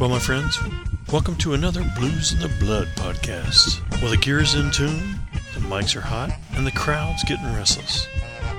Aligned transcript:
Well, 0.00 0.08
my 0.08 0.18
friends, 0.18 0.58
welcome 1.12 1.36
to 1.36 1.52
another 1.52 1.84
Blues 1.98 2.32
in 2.32 2.38
the 2.38 2.48
Blood 2.58 2.88
podcast. 2.96 3.82
Well, 4.00 4.10
the 4.10 4.16
gear's 4.16 4.54
in 4.54 4.70
tune, 4.70 5.18
the 5.52 5.60
mics 5.60 5.94
are 5.94 6.00
hot, 6.00 6.30
and 6.52 6.66
the 6.66 6.72
crowd's 6.72 7.22
getting 7.22 7.54
restless. 7.54 8.08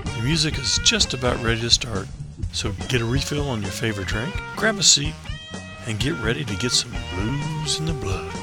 The 0.03 0.21
music 0.21 0.59
is 0.59 0.79
just 0.83 1.15
about 1.15 1.43
ready 1.43 1.59
to 1.61 1.71
start, 1.71 2.07
so 2.51 2.71
get 2.89 3.01
a 3.01 3.05
refill 3.05 3.49
on 3.49 3.63
your 3.63 3.71
favorite 3.71 4.07
drink, 4.07 4.39
grab 4.55 4.77
a 4.77 4.83
seat, 4.83 5.15
and 5.88 5.99
get 5.99 6.13
ready 6.19 6.45
to 6.45 6.55
get 6.57 6.73
some 6.73 6.91
blues 7.15 7.79
in 7.79 7.87
the 7.87 7.93
blood. 7.93 8.40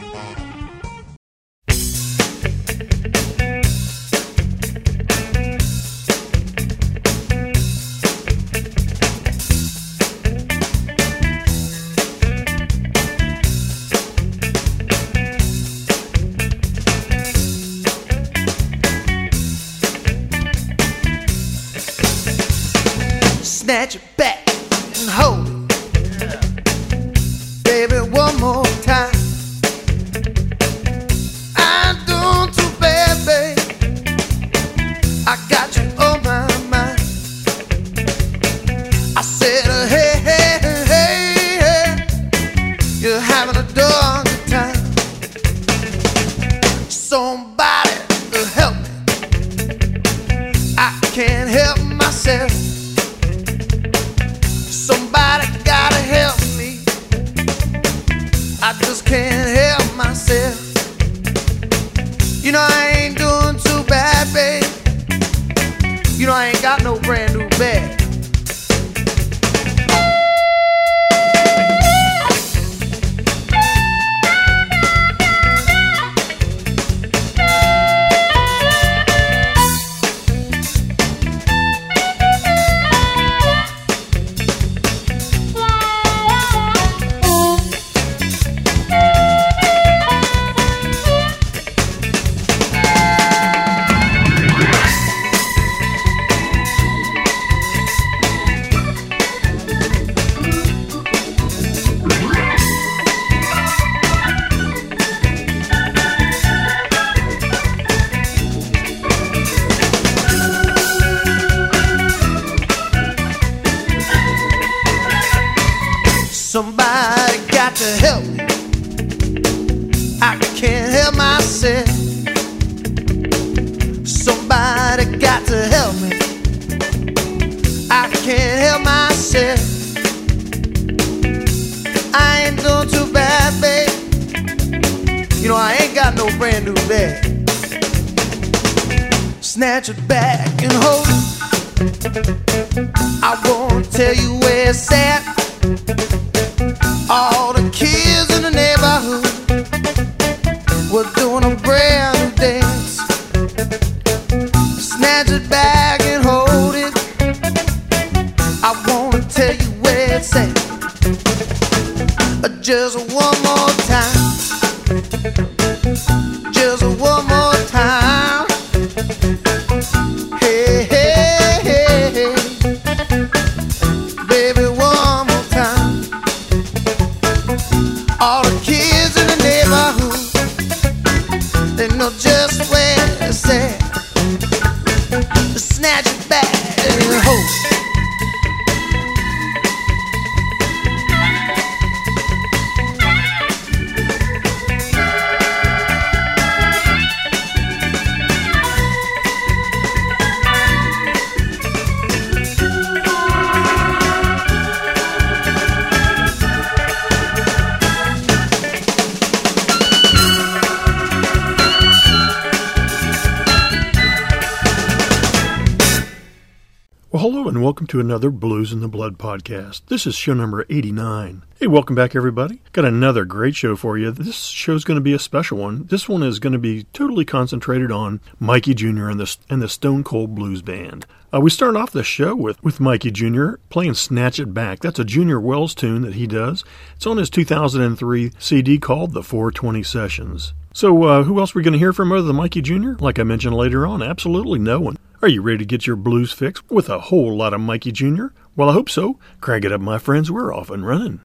Welcome 217.78 217.86
to 217.86 218.00
another 218.00 218.28
Blues 218.28 218.72
in 218.72 218.80
the 218.80 218.88
Blood 218.88 219.18
podcast. 219.18 219.82
This 219.86 220.04
is 220.04 220.16
show 220.16 220.34
number 220.34 220.66
89. 220.68 221.44
Hey, 221.60 221.68
welcome 221.68 221.94
back, 221.94 222.16
everybody. 222.16 222.60
Got 222.72 222.84
another 222.84 223.24
great 223.24 223.54
show 223.54 223.76
for 223.76 223.96
you. 223.96 224.10
This 224.10 224.46
show's 224.46 224.82
going 224.82 224.96
to 224.96 225.00
be 225.00 225.12
a 225.12 225.18
special 225.20 225.58
one. 225.58 225.86
This 225.86 226.08
one 226.08 226.24
is 226.24 226.40
going 226.40 226.54
to 226.54 226.58
be 226.58 226.86
totally 226.92 227.24
concentrated 227.24 227.92
on 227.92 228.20
Mikey 228.40 228.74
Jr. 228.74 229.10
and 229.10 229.20
the, 229.20 229.36
and 229.48 229.62
the 229.62 229.68
Stone 229.68 230.02
Cold 230.02 230.34
Blues 230.34 230.60
Band. 230.60 231.06
Uh, 231.32 231.40
we 231.40 231.50
start 231.50 231.76
off 231.76 231.92
the 231.92 232.02
show 232.02 232.34
with, 232.34 232.60
with 232.64 232.80
Mikey 232.80 233.12
Jr. 233.12 233.58
playing 233.70 233.94
Snatch 233.94 234.40
It 234.40 234.52
Back. 234.52 234.80
That's 234.80 234.98
a 234.98 235.04
Junior 235.04 235.38
Wells 235.38 235.72
tune 235.72 236.02
that 236.02 236.14
he 236.14 236.26
does. 236.26 236.64
It's 236.96 237.06
on 237.06 237.18
his 237.18 237.30
2003 237.30 238.32
CD 238.40 238.80
called 238.80 239.14
The 239.14 239.22
420 239.22 239.84
Sessions. 239.84 240.52
So, 240.78 241.02
uh, 241.02 241.24
who 241.24 241.40
else 241.40 241.56
are 241.56 241.58
we 241.58 241.64
going 241.64 241.72
to 241.72 241.78
hear 241.80 241.92
from 241.92 242.12
other 242.12 242.22
than 242.22 242.36
Mikey 242.36 242.62
Jr.? 242.62 242.92
Like 243.00 243.18
I 243.18 243.24
mentioned 243.24 243.56
later 243.56 243.84
on, 243.84 244.00
absolutely 244.00 244.60
no 244.60 244.78
one. 244.78 244.96
Are 245.20 245.26
you 245.26 245.42
ready 245.42 245.58
to 245.58 245.64
get 245.64 245.88
your 245.88 245.96
blues 245.96 246.30
fix 246.30 246.62
with 246.70 246.88
a 246.88 247.00
whole 247.00 247.36
lot 247.36 247.52
of 247.52 247.60
Mikey 247.60 247.90
Jr.? 247.90 248.26
Well, 248.54 248.70
I 248.70 248.74
hope 248.74 248.88
so. 248.88 249.18
Crank 249.40 249.64
it 249.64 249.72
up, 249.72 249.80
my 249.80 249.98
friends. 249.98 250.30
We're 250.30 250.54
off 250.54 250.70
and 250.70 250.86
running. 250.86 251.20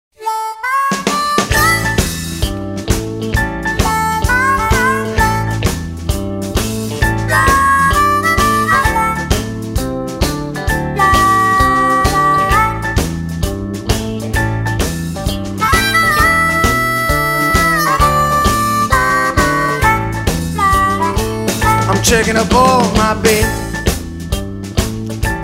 Checking 22.10 22.38
up 22.38 22.52
on 22.56 22.92
my 22.98 23.14
baby. 23.22 23.46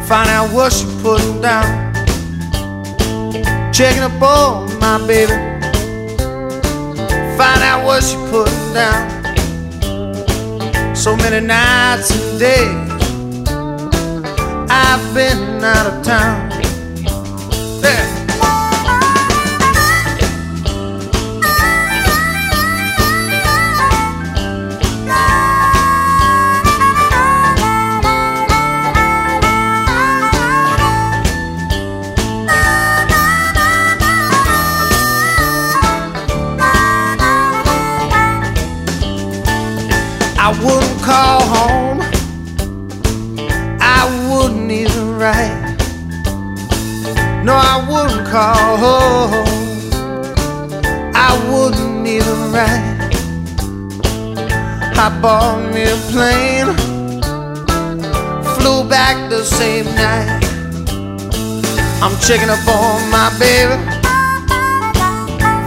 Find 0.07 0.27
out 0.31 0.51
what 0.51 0.73
she 0.73 0.85
putting 1.03 1.39
down. 1.39 1.93
Checking 3.71 4.01
up 4.01 4.19
on 4.19 4.79
my 4.79 4.97
baby. 5.05 5.31
Find 7.37 7.61
out 7.61 7.85
what 7.85 8.03
she 8.03 8.15
putting 8.31 8.73
down. 8.73 9.05
So 10.95 11.15
many 11.15 11.45
nights 11.45 12.09
and 12.09 12.39
days 12.39 12.89
I've 14.71 15.13
been 15.13 15.63
out 15.63 15.85
of 15.85 16.03
town. 16.03 16.49
Yeah. 17.83 18.24
Checking 62.27 62.49
up 62.49 62.67
on 62.67 63.09
my 63.09 63.29
baby. 63.39 63.75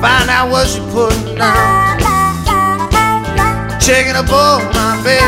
Find 0.02 0.28
out 0.30 0.50
what 0.50 0.66
she 0.68 0.80
putting 0.92 1.36
down 1.36 1.88
checking 3.88 4.16
up 4.16 4.30
on 4.30 4.62
my 4.74 5.00
baby. 5.02 5.24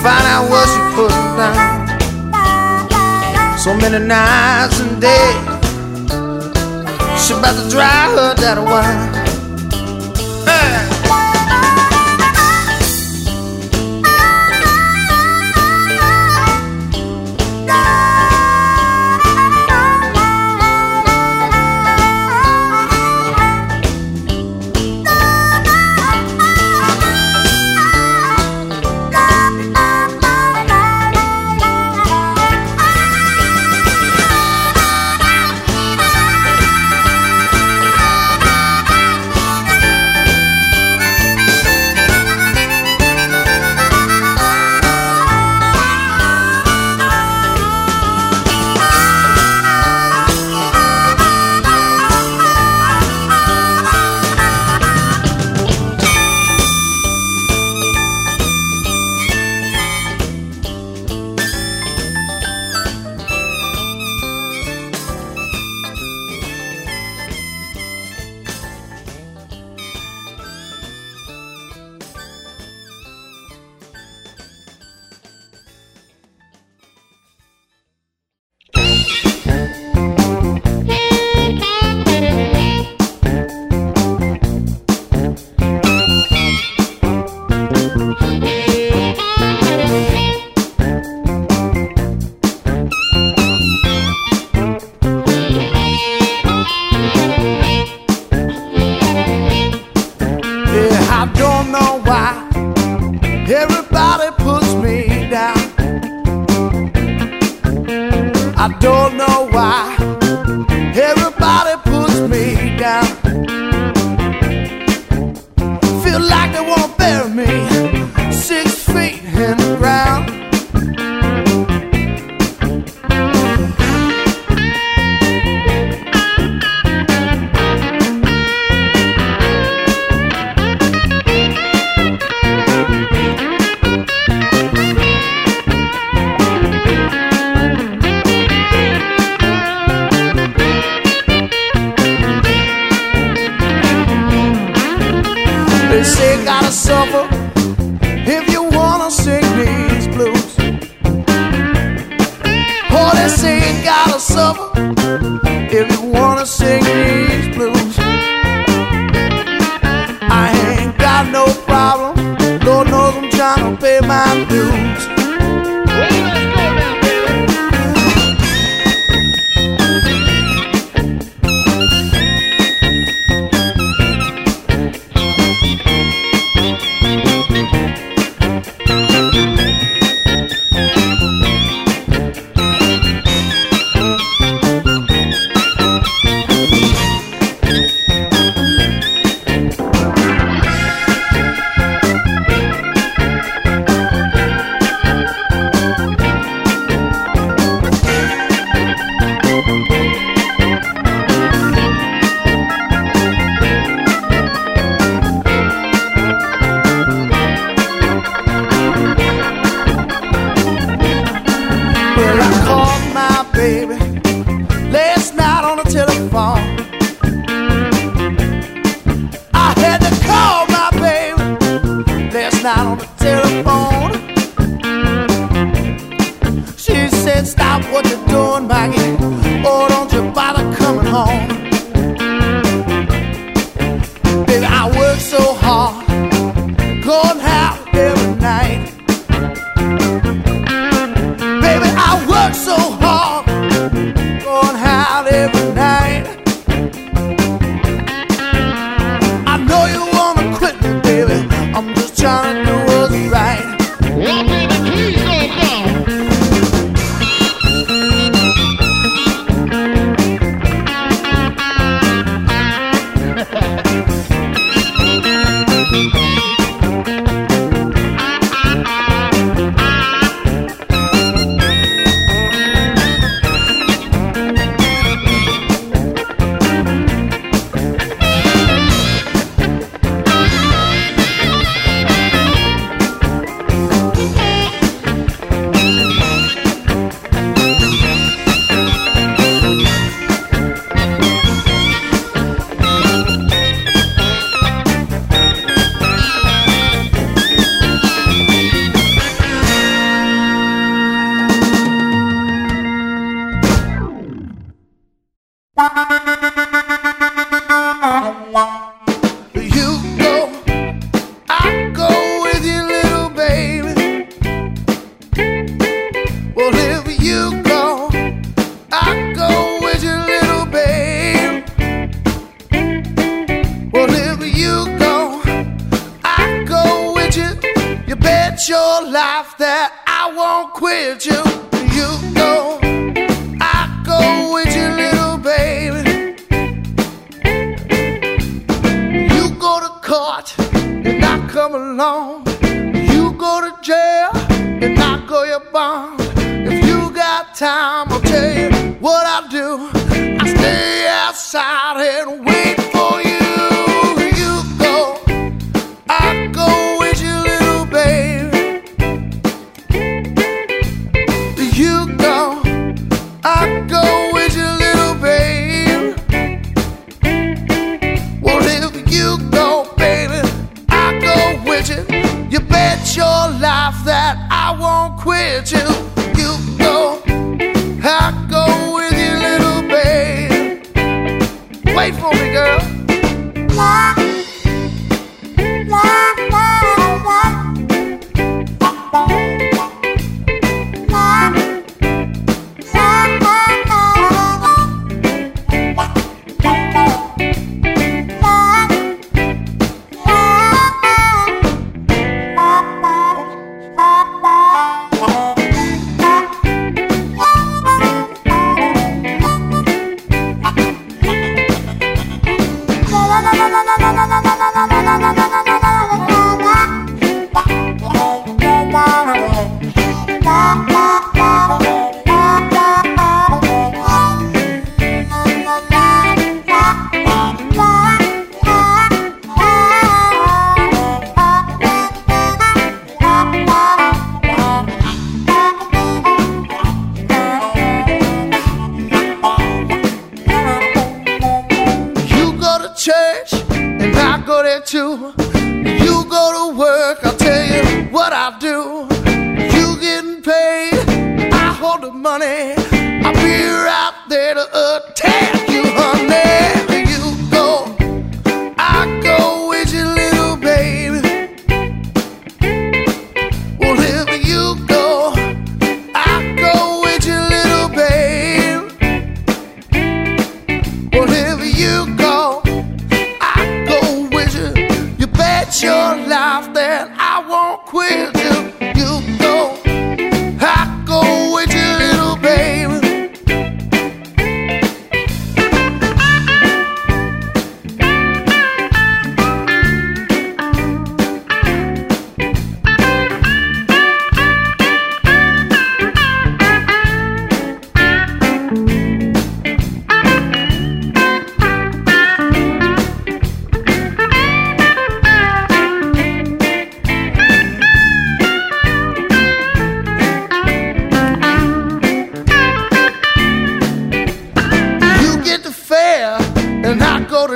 Find 0.00 0.26
out 0.32 0.48
what 0.48 0.66
she 0.72 0.80
putting 0.96 1.36
down. 1.36 1.86
So 3.58 3.74
many 3.76 3.98
nights 4.06 4.80
and 4.80 4.98
days. 4.98 5.36
She 7.22 7.34
about 7.34 7.62
to 7.62 7.68
dry 7.68 8.08
her 8.16 8.34
that 8.40 8.58
wine. 8.58 8.96
Hey. 9.00 9.05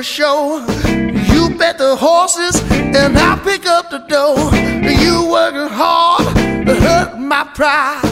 show. 0.02 0.58
You 1.32 1.56
bet 1.58 1.78
the 1.78 1.96
horses, 1.96 2.60
and 2.70 3.18
I 3.18 3.38
pick 3.44 3.66
up 3.66 3.90
the 3.90 3.98
dough. 3.98 4.50
You 4.82 5.30
working 5.30 5.68
hard, 5.68 6.34
to 6.66 6.74
hurt 6.74 7.18
my 7.18 7.44
pride. 7.54 8.09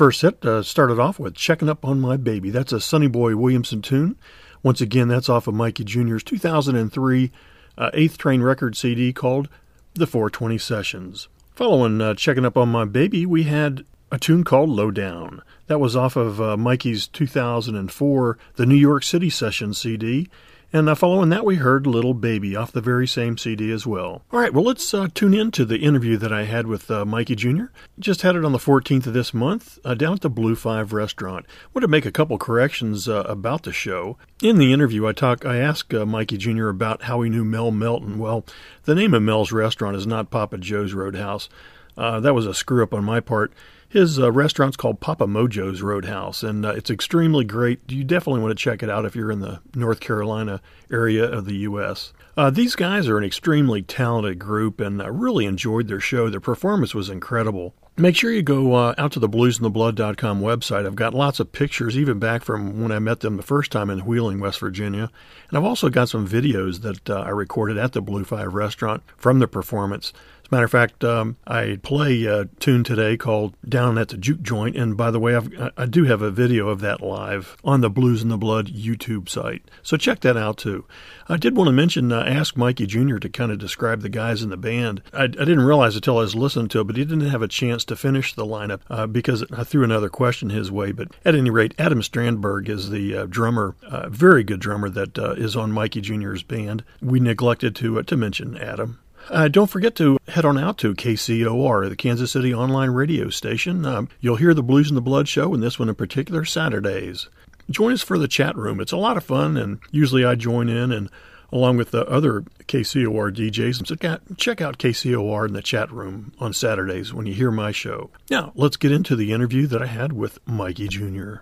first 0.00 0.20
set 0.20 0.42
uh, 0.46 0.62
started 0.62 0.98
off 0.98 1.18
with 1.18 1.34
Checking 1.34 1.68
Up 1.68 1.84
on 1.84 2.00
My 2.00 2.16
Baby. 2.16 2.48
That's 2.48 2.72
a 2.72 2.80
Sonny 2.80 3.06
Boy 3.06 3.36
Williamson 3.36 3.82
tune. 3.82 4.16
Once 4.62 4.80
again, 4.80 5.08
that's 5.08 5.28
off 5.28 5.46
of 5.46 5.52
Mikey 5.52 5.84
Jr.'s 5.84 6.22
2003 6.22 7.30
uh, 7.76 7.90
Eighth 7.92 8.16
Train 8.16 8.40
Record 8.40 8.78
CD 8.78 9.12
called 9.12 9.50
The 9.92 10.06
420 10.06 10.56
Sessions. 10.56 11.28
Following 11.54 12.00
uh, 12.00 12.14
Checking 12.14 12.46
Up 12.46 12.56
on 12.56 12.70
My 12.70 12.86
Baby, 12.86 13.26
we 13.26 13.42
had 13.42 13.84
a 14.10 14.18
tune 14.18 14.42
called 14.42 14.70
Low 14.70 14.90
Down. 14.90 15.42
That 15.66 15.80
was 15.80 15.94
off 15.94 16.16
of 16.16 16.40
uh, 16.40 16.56
Mikey's 16.56 17.06
2004 17.06 18.38
The 18.56 18.64
New 18.64 18.76
York 18.76 19.02
City 19.02 19.28
Session 19.28 19.74
CD, 19.74 20.30
and 20.72 20.88
uh, 20.88 20.94
following 20.94 21.30
that, 21.30 21.44
we 21.44 21.56
heard 21.56 21.84
Little 21.84 22.14
Baby 22.14 22.54
off 22.54 22.70
the 22.70 22.80
very 22.80 23.06
same 23.06 23.36
CD 23.36 23.72
as 23.72 23.88
well. 23.88 24.22
All 24.30 24.38
right, 24.38 24.54
well, 24.54 24.62
let's 24.62 24.94
uh, 24.94 25.08
tune 25.12 25.34
in 25.34 25.50
to 25.52 25.64
the 25.64 25.78
interview 25.78 26.16
that 26.18 26.32
I 26.32 26.44
had 26.44 26.68
with 26.68 26.88
uh, 26.92 27.04
Mikey 27.04 27.34
Jr. 27.34 27.64
Just 27.98 28.22
had 28.22 28.36
it 28.36 28.44
on 28.44 28.52
the 28.52 28.58
14th 28.58 29.08
of 29.08 29.12
this 29.12 29.34
month 29.34 29.80
uh, 29.84 29.94
down 29.94 30.14
at 30.14 30.20
the 30.20 30.30
Blue 30.30 30.54
Five 30.54 30.92
restaurant. 30.92 31.44
Want 31.74 31.82
to 31.82 31.88
make 31.88 32.06
a 32.06 32.12
couple 32.12 32.38
corrections 32.38 33.08
uh, 33.08 33.24
about 33.26 33.64
the 33.64 33.72
show. 33.72 34.16
In 34.44 34.58
the 34.58 34.72
interview, 34.72 35.08
I 35.08 35.12
talk, 35.12 35.44
I 35.44 35.56
asked 35.56 35.92
uh, 35.92 36.06
Mikey 36.06 36.36
Jr. 36.36 36.68
about 36.68 37.02
how 37.02 37.20
he 37.22 37.30
knew 37.30 37.44
Mel 37.44 37.72
Melton. 37.72 38.20
Well, 38.20 38.46
the 38.84 38.94
name 38.94 39.12
of 39.12 39.22
Mel's 39.22 39.50
restaurant 39.50 39.96
is 39.96 40.06
not 40.06 40.30
Papa 40.30 40.56
Joe's 40.58 40.94
Roadhouse. 40.94 41.48
that 41.96 42.34
was 42.34 42.46
a 42.46 42.54
screw 42.54 42.84
up 42.84 42.94
on 42.94 43.04
my 43.04 43.18
part. 43.18 43.52
His 43.90 44.20
uh, 44.20 44.30
restaurant's 44.30 44.76
called 44.76 45.00
Papa 45.00 45.26
Mojo's 45.26 45.82
Roadhouse, 45.82 46.44
and 46.44 46.64
uh, 46.64 46.70
it's 46.70 46.90
extremely 46.90 47.44
great. 47.44 47.90
You 47.90 48.04
definitely 48.04 48.40
want 48.40 48.56
to 48.56 48.62
check 48.62 48.84
it 48.84 48.88
out 48.88 49.04
if 49.04 49.16
you're 49.16 49.32
in 49.32 49.40
the 49.40 49.60
North 49.74 49.98
Carolina 49.98 50.62
area 50.92 51.24
of 51.24 51.44
the 51.44 51.56
U.S. 51.56 52.12
Uh, 52.36 52.50
these 52.50 52.76
guys 52.76 53.08
are 53.08 53.18
an 53.18 53.24
extremely 53.24 53.82
talented 53.82 54.38
group, 54.38 54.80
and 54.80 55.02
I 55.02 55.08
really 55.08 55.44
enjoyed 55.44 55.88
their 55.88 55.98
show. 55.98 56.30
Their 56.30 56.38
performance 56.38 56.94
was 56.94 57.10
incredible. 57.10 57.74
Make 57.96 58.14
sure 58.14 58.30
you 58.30 58.42
go 58.42 58.74
uh, 58.74 58.94
out 58.96 59.10
to 59.12 59.18
the 59.18 59.28
bluesandtheblood.com 59.28 60.40
website. 60.40 60.86
I've 60.86 60.94
got 60.94 61.12
lots 61.12 61.40
of 61.40 61.50
pictures, 61.50 61.98
even 61.98 62.20
back 62.20 62.44
from 62.44 62.80
when 62.80 62.92
I 62.92 63.00
met 63.00 63.20
them 63.20 63.36
the 63.36 63.42
first 63.42 63.72
time 63.72 63.90
in 63.90 64.06
Wheeling, 64.06 64.38
West 64.38 64.60
Virginia. 64.60 65.10
And 65.48 65.58
I've 65.58 65.64
also 65.64 65.88
got 65.88 66.08
some 66.08 66.26
videos 66.26 66.82
that 66.82 67.10
uh, 67.10 67.22
I 67.22 67.30
recorded 67.30 67.76
at 67.76 67.92
the 67.92 68.00
Blue 68.00 68.24
Five 68.24 68.54
restaurant 68.54 69.02
from 69.16 69.40
the 69.40 69.48
performance. 69.48 70.12
Matter 70.50 70.64
of 70.64 70.70
fact, 70.72 71.04
um, 71.04 71.36
I 71.46 71.78
play 71.80 72.24
a 72.24 72.46
tune 72.46 72.82
today 72.82 73.16
called 73.16 73.54
Down 73.68 73.96
at 73.98 74.08
the 74.08 74.16
Juke 74.16 74.42
Joint. 74.42 74.76
And 74.76 74.96
by 74.96 75.12
the 75.12 75.20
way, 75.20 75.36
I've, 75.36 75.72
I 75.76 75.86
do 75.86 76.04
have 76.04 76.22
a 76.22 76.30
video 76.32 76.68
of 76.68 76.80
that 76.80 77.00
live 77.00 77.56
on 77.62 77.82
the 77.82 77.90
Blues 77.90 78.22
and 78.22 78.32
the 78.32 78.36
Blood 78.36 78.66
YouTube 78.66 79.28
site. 79.28 79.62
So 79.84 79.96
check 79.96 80.20
that 80.20 80.36
out 80.36 80.58
too. 80.58 80.86
I 81.28 81.36
did 81.36 81.56
want 81.56 81.68
to 81.68 81.72
mention, 81.72 82.10
uh, 82.10 82.24
ask 82.26 82.56
Mikey 82.56 82.86
Jr. 82.86 83.18
to 83.18 83.28
kind 83.28 83.52
of 83.52 83.58
describe 83.58 84.00
the 84.00 84.08
guys 84.08 84.42
in 84.42 84.50
the 84.50 84.56
band. 84.56 85.02
I, 85.12 85.24
I, 85.24 85.26
didn't 85.28 85.60
realize 85.60 85.94
until 85.94 86.18
I 86.18 86.22
was 86.22 86.34
listening 86.34 86.66
to 86.68 86.80
it, 86.80 86.84
but 86.88 86.96
he 86.96 87.04
didn't 87.04 87.30
have 87.30 87.42
a 87.42 87.48
chance 87.48 87.84
to 87.84 87.94
finish 87.94 88.34
the 88.34 88.44
lineup 88.44 88.80
uh, 88.90 89.06
because 89.06 89.44
I 89.52 89.62
threw 89.62 89.84
another 89.84 90.08
question 90.08 90.50
his 90.50 90.72
way. 90.72 90.90
But 90.90 91.08
at 91.24 91.36
any 91.36 91.50
rate, 91.50 91.74
Adam 91.78 92.00
Strandberg 92.00 92.68
is 92.68 92.90
the 92.90 93.16
uh, 93.16 93.26
drummer, 93.26 93.76
uh, 93.86 94.08
very 94.08 94.42
good 94.42 94.60
drummer 94.60 94.90
that 94.90 95.16
uh, 95.16 95.34
is 95.34 95.54
on 95.54 95.70
Mikey 95.70 96.00
Jr.'s 96.00 96.42
band. 96.42 96.82
We 97.00 97.20
neglected 97.20 97.76
to, 97.76 98.00
uh, 98.00 98.02
to 98.02 98.16
mention 98.16 98.56
Adam. 98.56 98.98
Uh, 99.30 99.46
don't 99.46 99.70
forget 99.70 99.94
to 99.94 100.18
head 100.26 100.44
on 100.44 100.58
out 100.58 100.76
to 100.78 100.92
KCOR, 100.92 101.88
the 101.88 101.94
Kansas 101.96 102.32
City 102.32 102.52
online 102.52 102.90
radio 102.90 103.30
station. 103.30 103.86
Um, 103.86 104.08
you'll 104.20 104.36
hear 104.36 104.54
the 104.54 104.62
Blues 104.62 104.88
and 104.90 104.96
the 104.96 105.02
Blood 105.02 105.28
show, 105.28 105.54
and 105.54 105.62
this 105.62 105.78
one 105.78 105.88
in 105.88 105.94
particular, 105.94 106.44
Saturdays. 106.44 107.28
Join 107.70 107.92
us 107.92 108.02
for 108.02 108.18
the 108.18 108.26
chat 108.26 108.56
room. 108.56 108.80
It's 108.80 108.90
a 108.90 108.96
lot 108.96 109.16
of 109.16 109.22
fun, 109.22 109.56
and 109.56 109.78
usually 109.92 110.24
I 110.24 110.34
join 110.34 110.68
in 110.68 110.90
and 110.90 111.08
along 111.52 111.76
with 111.76 111.92
the 111.92 112.04
other 112.06 112.42
KCOR 112.66 113.32
DJs. 113.32 113.86
So 113.86 113.94
check 114.34 114.60
out 114.60 114.78
KCOR 114.78 115.46
in 115.46 115.54
the 115.54 115.62
chat 115.62 115.92
room 115.92 116.32
on 116.40 116.52
Saturdays 116.52 117.14
when 117.14 117.26
you 117.26 117.34
hear 117.34 117.52
my 117.52 117.70
show. 117.70 118.10
Now, 118.30 118.52
let's 118.56 118.76
get 118.76 118.90
into 118.90 119.14
the 119.14 119.32
interview 119.32 119.68
that 119.68 119.82
I 119.82 119.86
had 119.86 120.12
with 120.12 120.38
Mikey 120.46 120.88
Jr. 120.88 121.36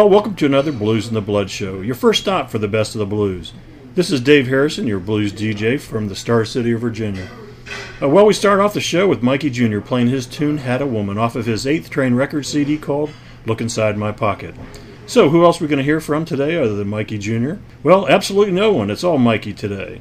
Well, 0.00 0.08
welcome 0.08 0.34
to 0.36 0.46
another 0.46 0.72
Blues 0.72 1.08
in 1.08 1.12
the 1.12 1.20
Blood 1.20 1.50
show, 1.50 1.82
your 1.82 1.94
first 1.94 2.22
stop 2.22 2.48
for 2.48 2.56
the 2.56 2.66
best 2.66 2.94
of 2.94 3.00
the 3.00 3.04
blues. 3.04 3.52
This 3.96 4.10
is 4.10 4.22
Dave 4.22 4.46
Harrison, 4.46 4.86
your 4.86 4.98
blues 4.98 5.30
DJ 5.30 5.78
from 5.78 6.08
the 6.08 6.16
Star 6.16 6.46
City 6.46 6.72
of 6.72 6.80
Virginia. 6.80 7.28
Uh, 8.00 8.08
well, 8.08 8.24
we 8.24 8.32
start 8.32 8.60
off 8.60 8.72
the 8.72 8.80
show 8.80 9.06
with 9.06 9.22
Mikey 9.22 9.50
Jr. 9.50 9.80
playing 9.80 10.08
his 10.08 10.24
tune 10.24 10.56
Had 10.56 10.80
a 10.80 10.86
Woman 10.86 11.18
off 11.18 11.36
of 11.36 11.44
his 11.44 11.66
8th 11.66 11.90
Train 11.90 12.14
record 12.14 12.46
CD 12.46 12.78
called 12.78 13.10
Look 13.44 13.60
Inside 13.60 13.98
My 13.98 14.10
Pocket. 14.10 14.54
So, 15.06 15.28
who 15.28 15.44
else 15.44 15.60
are 15.60 15.64
we 15.64 15.68
going 15.68 15.76
to 15.76 15.84
hear 15.84 16.00
from 16.00 16.24
today 16.24 16.56
other 16.56 16.76
than 16.76 16.88
Mikey 16.88 17.18
Jr.? 17.18 17.56
Well, 17.82 18.08
absolutely 18.08 18.54
no 18.54 18.72
one. 18.72 18.88
It's 18.88 19.04
all 19.04 19.18
Mikey 19.18 19.52
today. 19.52 20.00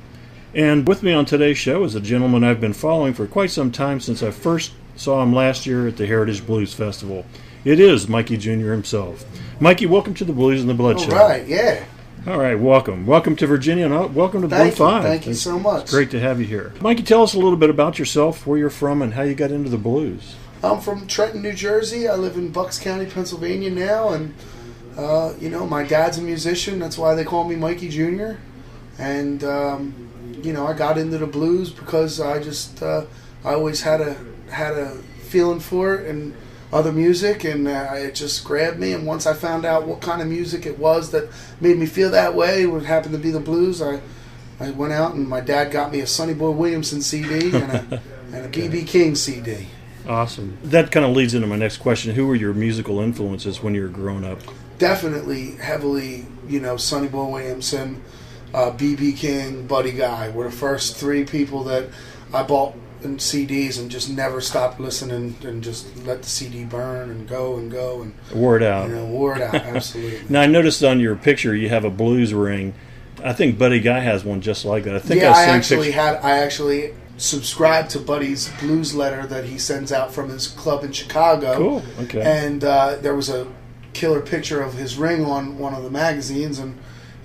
And 0.54 0.88
with 0.88 1.04
me 1.04 1.12
on 1.12 1.26
today's 1.26 1.58
show 1.58 1.84
is 1.84 1.96
a 1.96 2.00
gentleman 2.00 2.46
I've 2.46 2.62
been 2.62 2.72
following 2.72 3.14
for 3.14 3.28
quite 3.28 3.52
some 3.52 3.70
time 3.70 4.00
since 4.00 4.24
I 4.24 4.32
first 4.32 4.72
saw 4.96 5.22
him 5.22 5.34
last 5.34 5.66
year 5.66 5.90
at 5.90 5.98
the 5.98 6.08
Heritage 6.08 6.48
Blues 6.48 6.74
Festival. 6.74 7.26
It 7.66 7.82
is 7.82 8.08
Mikey 8.08 8.38
Jr. 8.38 8.72
himself. 8.72 9.26
Mikey, 9.60 9.86
welcome 9.86 10.14
to 10.14 10.24
the 10.24 10.32
Blues 10.32 10.62
and 10.62 10.70
the 10.70 10.74
Blood 10.74 10.96
All 10.96 11.08
right, 11.10 11.46
yeah. 11.46 11.84
All 12.26 12.38
right, 12.40 12.58
welcome. 12.58 13.06
Welcome 13.06 13.36
to 13.36 13.48
Virginia 13.48 13.84
and 13.84 13.94
uh, 13.94 14.08
welcome 14.08 14.42
to 14.44 14.48
Thank 14.48 14.78
Blue 14.78 14.86
you. 14.86 14.92
5. 14.92 15.04
Thank 15.04 15.26
you 15.26 15.32
It's 15.34 15.42
so 15.42 15.60
much. 15.60 15.90
Great 15.90 16.10
to 16.12 16.22
have 16.22 16.40
you 16.40 16.46
here. 16.46 16.74
Mikey, 16.80 17.04
tell 17.04 17.22
us 17.22 17.34
a 17.34 17.38
little 17.38 17.58
bit 17.58 17.70
about 17.70 18.00
yourself, 18.00 18.48
where 18.48 18.58
you're 18.58 18.70
from, 18.70 19.02
and 19.02 19.14
how 19.14 19.24
you 19.24 19.36
got 19.36 19.52
into 19.52 19.70
the 19.70 19.78
blues. 19.78 20.38
I'm 20.64 20.80
from 20.80 21.06
Trenton, 21.08 21.42
New 21.42 21.52
Jersey. 21.52 22.08
I 22.08 22.16
live 22.16 22.38
in 22.38 22.50
Bucks 22.50 22.80
County, 22.80 23.06
Pennsylvania 23.06 23.72
now, 23.72 24.14
and 24.14 24.34
uh, 24.98 25.34
you 25.38 25.50
know 25.50 25.68
my 25.68 25.84
dad's 25.84 26.18
a 26.18 26.22
musician. 26.22 26.80
That's 26.80 26.98
why 26.98 27.14
they 27.14 27.26
call 27.26 27.44
me 27.44 27.58
Mikey 27.58 27.90
Jr. 27.90 28.36
And 28.98 29.44
um, 29.44 30.40
you 30.44 30.54
know 30.54 30.66
I 30.66 30.72
got 30.74 30.98
into 30.98 31.18
the 31.18 31.28
blues 31.28 31.72
because 31.72 32.22
I 32.22 32.42
just 32.42 32.82
uh, 32.82 33.06
I 33.44 33.54
always 33.54 33.82
had 33.82 34.00
a 34.00 34.16
had 34.50 34.78
a 34.78 34.92
feeling 35.28 35.60
for 35.60 35.96
it 35.96 36.10
and 36.10 36.34
other 36.72 36.92
music, 36.92 37.44
and 37.44 37.68
uh, 37.68 37.94
it 37.94 38.16
just 38.16 38.44
grabbed 38.44 38.80
me. 38.80 38.94
And 38.94 39.06
once 39.06 39.26
I 39.26 39.34
found 39.34 39.66
out 39.66 39.88
what 39.88 40.02
kind 40.02 40.22
of 40.22 40.28
music 40.28 40.66
it 40.66 40.78
was 40.78 41.12
that 41.12 41.30
made 41.60 41.78
me 41.78 41.86
feel 41.86 42.10
that 42.12 42.36
way, 42.36 42.64
it 42.64 42.84
happened 42.84 43.14
to 43.14 43.20
be 43.20 43.32
the 43.32 43.40
blues. 43.40 43.82
I 43.82 44.02
I 44.60 44.72
went 44.72 44.92
out 44.92 45.14
and 45.14 45.28
my 45.28 45.40
dad 45.40 45.72
got 45.72 45.90
me 45.90 46.02
a 46.02 46.08
Sonny 46.08 46.34
Boy 46.34 46.52
Williamson 46.52 47.02
CD 47.02 47.56
and 47.56 47.72
a, 47.72 48.02
and 48.34 48.46
a 48.46 48.50
BB 48.50 48.88
King 48.88 49.16
CD. 49.16 49.68
Awesome. 50.06 50.58
That 50.64 50.92
kind 50.92 51.06
of 51.06 51.16
leads 51.16 51.34
into 51.34 51.48
my 51.48 51.56
next 51.56 51.78
question. 51.78 52.14
Who 52.14 52.28
were 52.28 52.36
your 52.36 52.54
musical 52.54 53.00
influences 53.00 53.64
when 53.64 53.74
you 53.74 53.84
were 53.84 53.88
growing 53.88 54.26
up? 54.26 54.40
definitely 54.80 55.52
heavily, 55.58 56.26
you 56.48 56.60
know, 56.60 56.78
Sonny 56.78 57.08
Boy 57.08 57.26
Williamson, 57.26 58.02
uh, 58.54 58.72
BB 58.72 59.18
King, 59.18 59.68
Buddy 59.68 59.92
Guy 59.92 60.30
were 60.30 60.46
the 60.46 60.52
first 60.52 60.96
three 60.96 61.26
people 61.26 61.64
that 61.66 61.90
I 62.34 62.42
bought 62.42 62.76
in 63.04 63.18
CDs 63.18 63.80
and 63.80 63.90
just 63.90 64.10
never 64.10 64.42
stopped 64.42 64.80
listening 64.80 65.36
and 65.44 65.64
just 65.64 65.96
let 66.06 66.22
the 66.24 66.30
CD 66.30 66.64
burn 66.66 67.10
and 67.10 67.28
go 67.28 67.58
and 67.58 67.72
go 67.72 68.02
and 68.02 68.14
Wore 68.34 68.58
it 68.58 68.64
out. 68.64 68.90
you 68.90 68.96
know 68.96 69.06
wore 69.06 69.36
it 69.36 69.42
out 69.42 69.56
absolutely. 69.56 70.22
Now, 70.30 70.42
I 70.42 70.48
noticed 70.48 70.84
on 70.84 71.00
your 71.00 71.16
picture 71.16 71.56
you 71.56 71.70
have 71.70 71.86
a 71.86 71.90
blues 71.90 72.34
ring. 72.34 72.74
I 73.24 73.34
think 73.34 73.58
Buddy 73.58 73.80
Guy 73.80 74.00
has 74.00 74.24
one 74.24 74.42
just 74.42 74.66
like 74.66 74.84
that. 74.86 74.96
I 74.96 75.00
think 75.00 75.22
yeah, 75.22 75.32
I 75.32 75.44
actually 75.44 75.88
pictures. 75.88 75.94
had 75.96 76.16
I 76.24 76.38
actually 76.40 76.94
subscribed 77.18 77.90
to 77.92 78.00
Buddy's 78.00 78.50
blues 78.62 78.96
letter 78.96 79.26
that 79.28 79.44
he 79.46 79.58
sends 79.58 79.92
out 79.92 80.14
from 80.14 80.30
his 80.30 80.48
club 80.48 80.84
in 80.84 80.92
Chicago. 80.94 81.58
Cool. 81.58 81.84
Okay. 82.06 82.22
and 82.22 82.64
uh, 82.64 82.96
there 83.02 83.16
was 83.16 83.30
a 83.30 83.48
killer 83.94 84.22
picture 84.22 84.62
of 84.62 84.74
his 84.76 84.98
ring 84.98 85.26
on 85.26 85.58
one 85.58 85.74
of 85.74 85.84
the 85.84 85.90
magazines 85.90 86.60
and 86.60 86.78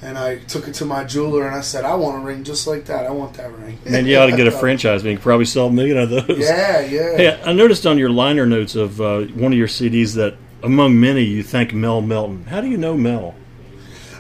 and 0.05 0.17
I 0.19 0.37
took 0.39 0.69
it 0.69 0.75
to 0.75 0.85
my 0.85 1.03
jeweler 1.05 1.47
and 1.47 1.55
I 1.57 1.61
said 1.63 1.85
I 1.85 1.95
want 1.95 2.23
a 2.23 2.25
ring 2.27 2.45
just 2.45 2.67
like 2.67 2.85
that 2.87 3.07
I 3.07 3.11
want 3.11 3.35
that 3.35 3.51
ring 3.59 3.79
Man, 3.89 4.07
you 4.07 4.17
ought 4.19 4.27
to 4.27 4.37
get 4.37 4.47
a 4.47 4.51
franchise. 4.63 5.03
Man, 5.03 5.13
you 5.13 5.17
could 5.19 5.23
probably 5.25 5.47
sell 5.47 5.67
a 5.67 5.73
million 5.73 5.99
of 5.99 6.11
those. 6.11 6.39
yeah 6.39 6.81
yeah 6.81 7.17
Hey, 7.17 7.43
I 7.45 7.53
noticed 7.53 7.87
on 7.87 7.97
your 7.99 8.11
liner 8.11 8.47
notes 8.47 8.75
of 8.77 9.01
uh, 9.01 9.23
one 9.23 9.53
of 9.53 9.59
your 9.59 9.69
CDs 9.69 10.15
that 10.17 10.37
among 10.63 10.99
many 11.01 11.23
you 11.23 11.43
thank 11.43 11.73
Mel 11.75 12.01
Melton. 12.01 12.45
How 12.47 12.61
do 12.61 12.69
you 12.69 12.77
know 12.77 12.97
Mel? 12.97 13.35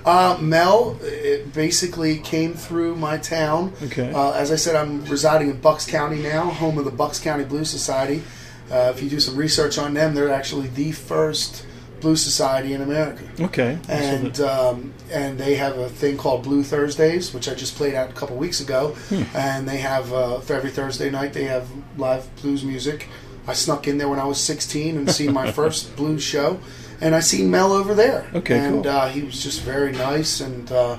uh, 0.04 0.36
Mel 0.40 0.98
it 1.02 1.52
basically 1.54 2.18
came 2.18 2.54
through 2.54 2.94
my 2.96 3.16
town 3.18 3.72
Okay. 3.82 4.12
uh, 4.12 4.32
as 4.32 4.50
I 4.52 4.56
said 4.56 4.76
I'm 4.76 5.04
residing 5.06 5.50
in 5.50 5.60
Bucks 5.60 5.86
County 5.86 6.20
now 6.22 6.44
home 6.50 6.78
of 6.78 6.84
the 6.84 6.90
Bucks 6.90 7.18
County 7.20 7.44
Blues 7.44 7.70
Society 7.70 8.22
uh, 8.70 8.92
if 8.94 9.02
you 9.02 9.08
do 9.10 9.20
some 9.20 9.36
research 9.36 9.78
on 9.78 9.94
them 9.94 10.14
they're 10.14 10.32
actually 10.32 10.68
the 10.68 10.92
first 10.92 11.66
blues 12.04 12.22
society 12.22 12.74
in 12.74 12.82
America 12.82 13.24
Okay. 13.40 13.78
And 13.88 14.40
um, 14.40 14.94
and 15.10 15.38
they 15.38 15.54
have 15.56 15.78
a 15.78 15.88
thing 15.88 16.16
called 16.16 16.42
Blue 16.44 16.62
Thursdays, 16.62 17.32
which 17.34 17.48
I 17.48 17.54
just 17.54 17.76
played 17.76 17.94
out 17.94 18.10
a 18.10 18.12
couple 18.12 18.36
weeks 18.36 18.60
ago. 18.60 18.90
Hmm. 19.08 19.22
And 19.34 19.68
they 19.68 19.78
have 19.78 20.12
uh, 20.12 20.40
for 20.40 20.54
every 20.54 20.70
Thursday 20.70 21.10
night 21.10 21.32
they 21.32 21.44
have 21.44 21.68
live 21.96 22.24
blues 22.36 22.64
music. 22.64 23.08
I 23.46 23.52
snuck 23.52 23.86
in 23.88 23.98
there 23.98 24.08
when 24.08 24.18
I 24.18 24.24
was 24.24 24.40
16 24.40 24.96
and 24.96 25.10
seen 25.10 25.32
my 25.32 25.50
first 25.60 25.96
blues 25.96 26.22
show, 26.22 26.60
and 27.00 27.14
I 27.14 27.20
seen 27.20 27.50
Mel 27.50 27.72
over 27.72 27.94
there. 27.94 28.26
Okay, 28.34 28.58
and 28.58 28.84
cool. 28.84 28.92
uh, 28.92 29.08
he 29.08 29.22
was 29.22 29.42
just 29.42 29.60
very 29.62 29.92
nice 29.92 30.40
and 30.40 30.70
uh, 30.72 30.96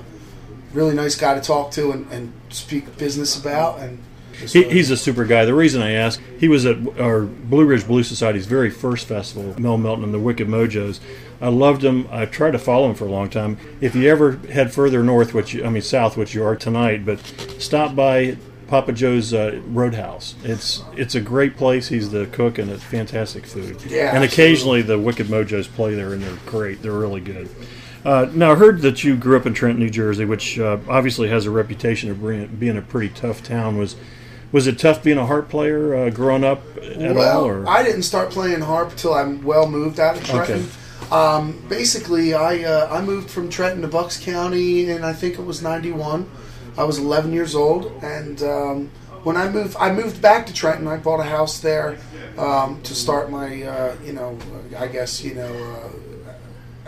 really 0.72 0.94
nice 0.94 1.16
guy 1.16 1.34
to 1.34 1.40
talk 1.40 1.70
to 1.72 1.90
and, 1.92 2.10
and 2.12 2.32
speak 2.50 2.96
business 2.98 3.38
about. 3.38 3.80
And 3.80 3.98
He, 4.38 4.64
he's 4.64 4.90
a 4.90 4.96
super 4.96 5.24
guy. 5.24 5.44
The 5.44 5.54
reason 5.54 5.82
I 5.82 5.92
ask, 5.92 6.20
he 6.38 6.48
was 6.48 6.66
at 6.66 6.76
our 6.98 7.22
Blue 7.22 7.64
Ridge 7.64 7.86
Blue 7.86 8.02
Society's 8.02 8.46
very 8.46 8.70
first 8.70 9.06
festival, 9.06 9.58
Mel 9.60 9.78
Melton 9.78 10.04
and 10.04 10.14
the 10.14 10.18
Wicked 10.18 10.48
Mojos. 10.48 11.00
I 11.40 11.48
loved 11.48 11.84
him. 11.84 12.08
I 12.10 12.26
tried 12.26 12.52
to 12.52 12.58
follow 12.58 12.88
him 12.88 12.94
for 12.94 13.06
a 13.06 13.10
long 13.10 13.28
time. 13.28 13.58
If 13.80 13.94
you 13.94 14.10
ever 14.10 14.36
head 14.48 14.72
further 14.72 15.02
north, 15.02 15.34
which 15.34 15.54
you, 15.54 15.64
I 15.64 15.68
mean 15.68 15.82
south, 15.82 16.16
which 16.16 16.34
you 16.34 16.44
are 16.44 16.56
tonight, 16.56 17.04
but 17.04 17.18
stop 17.58 17.94
by 17.94 18.36
Papa 18.68 18.92
Joe's 18.92 19.32
uh, 19.32 19.60
Roadhouse. 19.66 20.34
It's 20.42 20.82
it's 20.96 21.14
a 21.14 21.20
great 21.20 21.56
place. 21.56 21.88
He's 21.88 22.10
the 22.10 22.26
cook 22.26 22.58
and 22.58 22.70
it's 22.70 22.82
fantastic 22.82 23.46
food. 23.46 23.82
Yeah, 23.82 24.14
and 24.14 24.24
absolutely. 24.24 24.26
occasionally 24.26 24.82
the 24.82 24.98
Wicked 24.98 25.26
Mojos 25.26 25.68
play 25.68 25.94
there, 25.94 26.12
and 26.12 26.22
they're 26.22 26.38
great. 26.46 26.82
They're 26.82 26.92
really 26.92 27.20
good. 27.20 27.48
Uh, 28.04 28.30
now, 28.34 28.52
I 28.52 28.54
heard 28.54 28.82
that 28.82 29.02
you 29.02 29.16
grew 29.16 29.36
up 29.36 29.46
in 29.46 29.54
Trenton, 29.54 29.82
New 29.82 29.90
Jersey, 29.90 30.24
which 30.24 30.60
uh, 30.60 30.78
obviously 30.88 31.28
has 31.28 31.44
a 31.44 31.50
reputation 31.50 32.08
of 32.08 32.22
being, 32.22 32.46
being 32.46 32.76
a 32.76 32.82
pretty 32.82 33.12
tough 33.12 33.42
town. 33.42 33.78
Was 33.78 33.96
was 34.52 34.66
it 34.66 34.78
tough 34.78 35.02
being 35.02 35.18
a 35.18 35.26
harp 35.26 35.48
player 35.48 35.94
uh, 35.94 36.10
growing 36.10 36.44
up 36.44 36.62
at 36.76 37.14
well, 37.14 37.40
all? 37.40 37.46
Or? 37.46 37.68
I 37.68 37.82
didn't 37.82 38.02
start 38.02 38.30
playing 38.30 38.60
harp 38.60 38.92
until 38.92 39.14
I'm 39.14 39.42
well 39.42 39.68
moved 39.68 40.00
out 40.00 40.16
of 40.16 40.24
Trenton. 40.24 40.68
Um, 41.10 41.62
basically, 41.68 42.34
I 42.34 42.64
uh, 42.64 42.88
I 42.90 43.00
moved 43.00 43.30
from 43.30 43.48
Trenton 43.48 43.82
to 43.82 43.88
Bucks 43.88 44.18
County, 44.18 44.90
and 44.90 45.04
I 45.04 45.12
think 45.12 45.38
it 45.38 45.44
was 45.44 45.62
'91. 45.62 46.28
I 46.78 46.84
was 46.84 46.98
11 46.98 47.32
years 47.32 47.54
old, 47.54 47.86
and 48.02 48.42
um, 48.42 48.90
when 49.22 49.36
I 49.36 49.48
moved, 49.48 49.76
I 49.78 49.92
moved 49.92 50.20
back 50.20 50.46
to 50.46 50.52
Trenton. 50.52 50.86
I 50.86 50.98
bought 50.98 51.20
a 51.20 51.24
house 51.24 51.60
there 51.60 51.96
um, 52.36 52.82
to 52.82 52.94
start 52.94 53.30
my, 53.30 53.62
uh, 53.62 53.96
you 54.04 54.12
know, 54.12 54.38
I 54.78 54.86
guess 54.88 55.22
you 55.22 55.34
know. 55.34 55.52
Uh, 55.52 55.88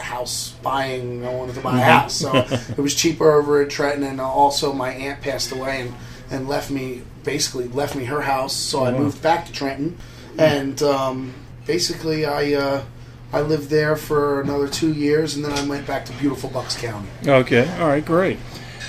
house 0.01 0.55
buying 0.63 1.27
I 1.27 1.35
wanted 1.35 1.57
to 1.57 1.61
buy 1.61 1.77
a 1.77 1.83
house 1.83 2.15
so 2.15 2.33
it 2.37 2.79
was 2.79 2.95
cheaper 2.95 3.33
over 3.33 3.63
at 3.63 3.69
Trenton 3.69 4.05
and 4.05 4.21
also 4.21 4.73
my 4.73 4.91
aunt 4.93 5.21
passed 5.21 5.51
away 5.51 5.81
and, 5.81 5.95
and 6.31 6.49
left 6.49 6.71
me 6.71 7.03
basically 7.25 7.69
left 7.69 7.95
me 7.95 8.05
her 8.05 8.23
house 8.23 8.55
so 8.55 8.85
I 8.85 8.93
moved 8.93 9.23
back 9.23 9.47
to 9.47 9.53
Trenton 9.53 9.97
and 10.39 10.83
um, 10.83 11.35
basically 11.67 12.27
I 12.27 12.55
uh, 12.55 12.85
I 13.33 13.41
lived 13.41 13.71
there 13.71 13.97
for 13.97 14.41
another 14.41 14.69
two 14.69 14.93
years 14.93 15.37
and 15.37 15.45
then 15.45 15.53
I 15.53 15.67
went 15.67 15.87
back 15.87 16.05
to 16.07 16.13
beautiful 16.15 16.51
Bucks 16.51 16.77
County 16.81 17.09
Okay, 17.27 17.71
all 17.79 17.89
right, 17.89 18.05
great. 18.05 18.39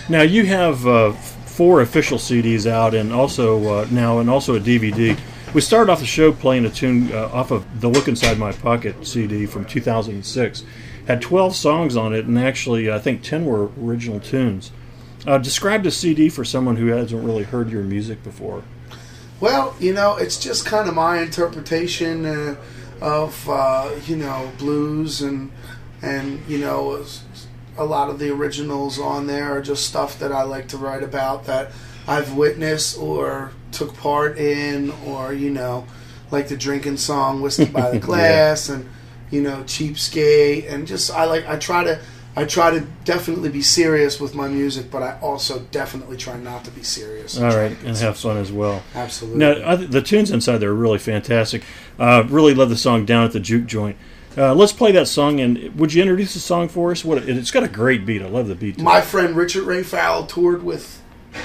Now 0.09 0.21
you 0.23 0.45
have 0.47 0.87
uh, 0.87 1.13
four 1.59 1.81
official 1.81 2.17
CDs 2.17 2.65
out, 2.65 2.93
and 2.93 3.11
also 3.11 3.81
uh, 3.81 3.87
now 3.91 4.19
and 4.19 4.29
also 4.29 4.55
a 4.55 4.59
DVD. 4.61 5.19
We 5.53 5.59
started 5.59 5.91
off 5.91 5.99
the 5.99 6.05
show 6.05 6.31
playing 6.31 6.65
a 6.65 6.69
tune 6.69 7.11
uh, 7.11 7.27
off 7.33 7.51
of 7.51 7.81
the 7.81 7.89
"Look 7.89 8.07
Inside 8.07 8.39
My 8.39 8.53
Pocket" 8.53 9.05
CD 9.05 9.45
from 9.45 9.65
2006. 9.65 10.63
Had 11.05 11.21
12 11.21 11.53
songs 11.53 11.97
on 11.97 12.15
it, 12.15 12.25
and 12.25 12.39
actually 12.39 12.89
I 12.89 12.97
think 12.97 13.23
10 13.23 13.43
were 13.45 13.69
original 13.77 14.21
tunes. 14.21 14.71
Uh, 15.29 15.37
describe 15.37 15.83
the 15.83 15.91
CD 15.91 16.27
for 16.27 16.43
someone 16.43 16.75
who 16.75 16.87
hasn't 16.87 17.23
really 17.23 17.43
heard 17.43 17.69
your 17.69 17.83
music 17.83 18.23
before. 18.23 18.63
Well, 19.39 19.75
you 19.79 19.93
know, 19.93 20.15
it's 20.15 20.39
just 20.39 20.65
kind 20.65 20.89
of 20.89 20.95
my 20.95 21.21
interpretation 21.21 22.25
uh, 22.25 22.55
of 22.99 23.47
uh, 23.47 23.91
you 24.07 24.15
know 24.15 24.51
blues 24.57 25.21
and 25.21 25.51
and 26.01 26.43
you 26.47 26.57
know 26.57 27.05
a 27.77 27.85
lot 27.85 28.09
of 28.09 28.17
the 28.17 28.31
originals 28.31 28.97
on 28.97 29.27
there 29.27 29.55
are 29.55 29.61
just 29.61 29.85
stuff 29.85 30.17
that 30.17 30.31
I 30.31 30.41
like 30.41 30.67
to 30.69 30.77
write 30.77 31.03
about 31.03 31.45
that 31.45 31.73
I've 32.07 32.33
witnessed 32.35 32.97
or 32.97 33.51
took 33.71 33.95
part 33.97 34.39
in 34.39 34.89
or 35.05 35.31
you 35.31 35.51
know 35.51 35.85
like 36.31 36.47
the 36.47 36.57
drinking 36.57 36.97
song 36.97 37.39
"Whiskey 37.41 37.65
by 37.65 37.91
the 37.91 37.97
Yeah. 37.97 38.01
Glass" 38.07 38.69
and 38.69 38.89
you 39.29 39.43
know 39.43 39.57
"Cheapskate" 39.65 40.71
and 40.73 40.87
just 40.87 41.11
I 41.11 41.25
like 41.25 41.47
I 41.47 41.57
try 41.57 41.83
to. 41.83 41.99
I 42.39 42.45
try 42.45 42.71
to 42.71 42.79
definitely 43.03 43.49
be 43.49 43.61
serious 43.61 44.19
with 44.19 44.33
my 44.33 44.47
music, 44.47 44.89
but 44.89 45.03
I 45.03 45.19
also 45.21 45.59
definitely 45.71 46.15
try 46.15 46.37
not 46.37 46.63
to 46.65 46.71
be 46.71 46.83
serious. 46.83 47.37
All 47.37 47.47
right, 47.55 47.75
and 47.83 47.97
have 47.97 48.17
fun 48.17 48.37
as 48.37 48.49
well. 48.51 48.81
Absolutely. 48.95 49.39
Now, 49.39 49.75
the 49.75 50.01
tunes 50.01 50.31
inside 50.31 50.59
there 50.59 50.69
are 50.69 50.73
really 50.73 50.99
fantastic. 50.99 51.63
Uh, 51.99 52.23
really 52.29 52.53
love 52.53 52.69
the 52.69 52.77
song 52.77 53.03
"Down 53.05 53.25
at 53.25 53.33
the 53.33 53.41
Juke 53.41 53.65
Joint." 53.65 53.97
Uh, 54.37 54.53
let's 54.55 54.71
play 54.71 54.91
that 54.93 55.07
song, 55.09 55.41
and 55.41 55.75
would 55.77 55.93
you 55.93 56.01
introduce 56.01 56.33
the 56.33 56.39
song 56.39 56.69
for 56.69 56.91
us? 56.91 57.03
What 57.03 57.17
it- 57.17 57.29
it's 57.37 57.51
got 57.51 57.63
a 57.63 57.67
great 57.67 58.05
beat. 58.05 58.21
I 58.21 58.27
love 58.27 58.47
the 58.47 58.55
beat. 58.55 58.79
My 58.79 59.01
friend 59.01 59.35
Richard 59.35 59.63
Ray 59.63 59.83
Farrell 59.83 60.25
toured 60.25 60.63
with 60.63 61.01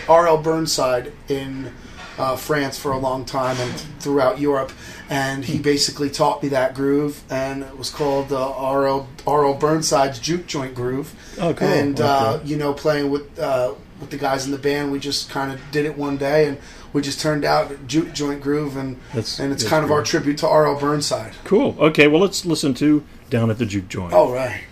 R.L. 0.08 0.38
Burnside 0.38 1.12
in 1.28 1.72
uh, 2.18 2.36
France 2.36 2.78
for 2.78 2.92
a 2.92 2.98
long 2.98 3.24
time 3.24 3.56
and 3.58 3.72
throughout 4.00 4.38
Europe, 4.38 4.72
and 5.10 5.44
he 5.44 5.58
basically 5.58 6.10
taught 6.10 6.42
me 6.42 6.48
that 6.50 6.74
groove, 6.74 7.22
and 7.30 7.62
it 7.62 7.76
was 7.76 7.90
called 7.90 8.28
the 8.28 8.38
R.L. 8.38 9.08
R.L. 9.26 9.54
Burnside's 9.54 10.18
juke 10.18 10.46
joint 10.46 10.74
groove. 10.74 11.14
Oh, 11.40 11.52
cool. 11.54 11.68
And 11.68 12.00
uh, 12.00 12.40
you 12.44 12.56
know, 12.56 12.72
playing 12.72 13.10
with 13.10 13.38
uh, 13.38 13.74
with 14.00 14.10
the 14.10 14.16
guys 14.18 14.44
in 14.46 14.52
the 14.52 14.58
band, 14.58 14.92
we 14.92 14.98
just 14.98 15.30
kind 15.30 15.52
of 15.52 15.60
did 15.72 15.84
it 15.86 15.96
one 15.98 16.16
day, 16.16 16.46
and 16.46 16.58
we 16.92 17.02
just 17.02 17.20
turned 17.20 17.44
out 17.44 17.86
juke 17.86 18.12
joint 18.12 18.40
groove, 18.40 18.76
and 18.76 18.96
That's- 19.08 19.38
and 19.40 19.52
it's 19.52 19.64
kind 19.64 19.84
of 19.84 19.90
our 19.90 20.02
tribute 20.02 20.38
to 20.38 20.48
R.L. 20.48 20.78
Burnside. 20.78 21.32
Cool. 21.44 21.74
Okay, 21.78 22.06
well, 22.06 22.20
let's 22.20 22.44
listen 22.46 22.74
to 22.74 23.02
Down 23.30 23.50
at 23.50 23.58
the 23.58 23.66
Juke 23.66 23.88
Joint. 23.88 24.12
All 24.12 24.32
right. 24.32 24.62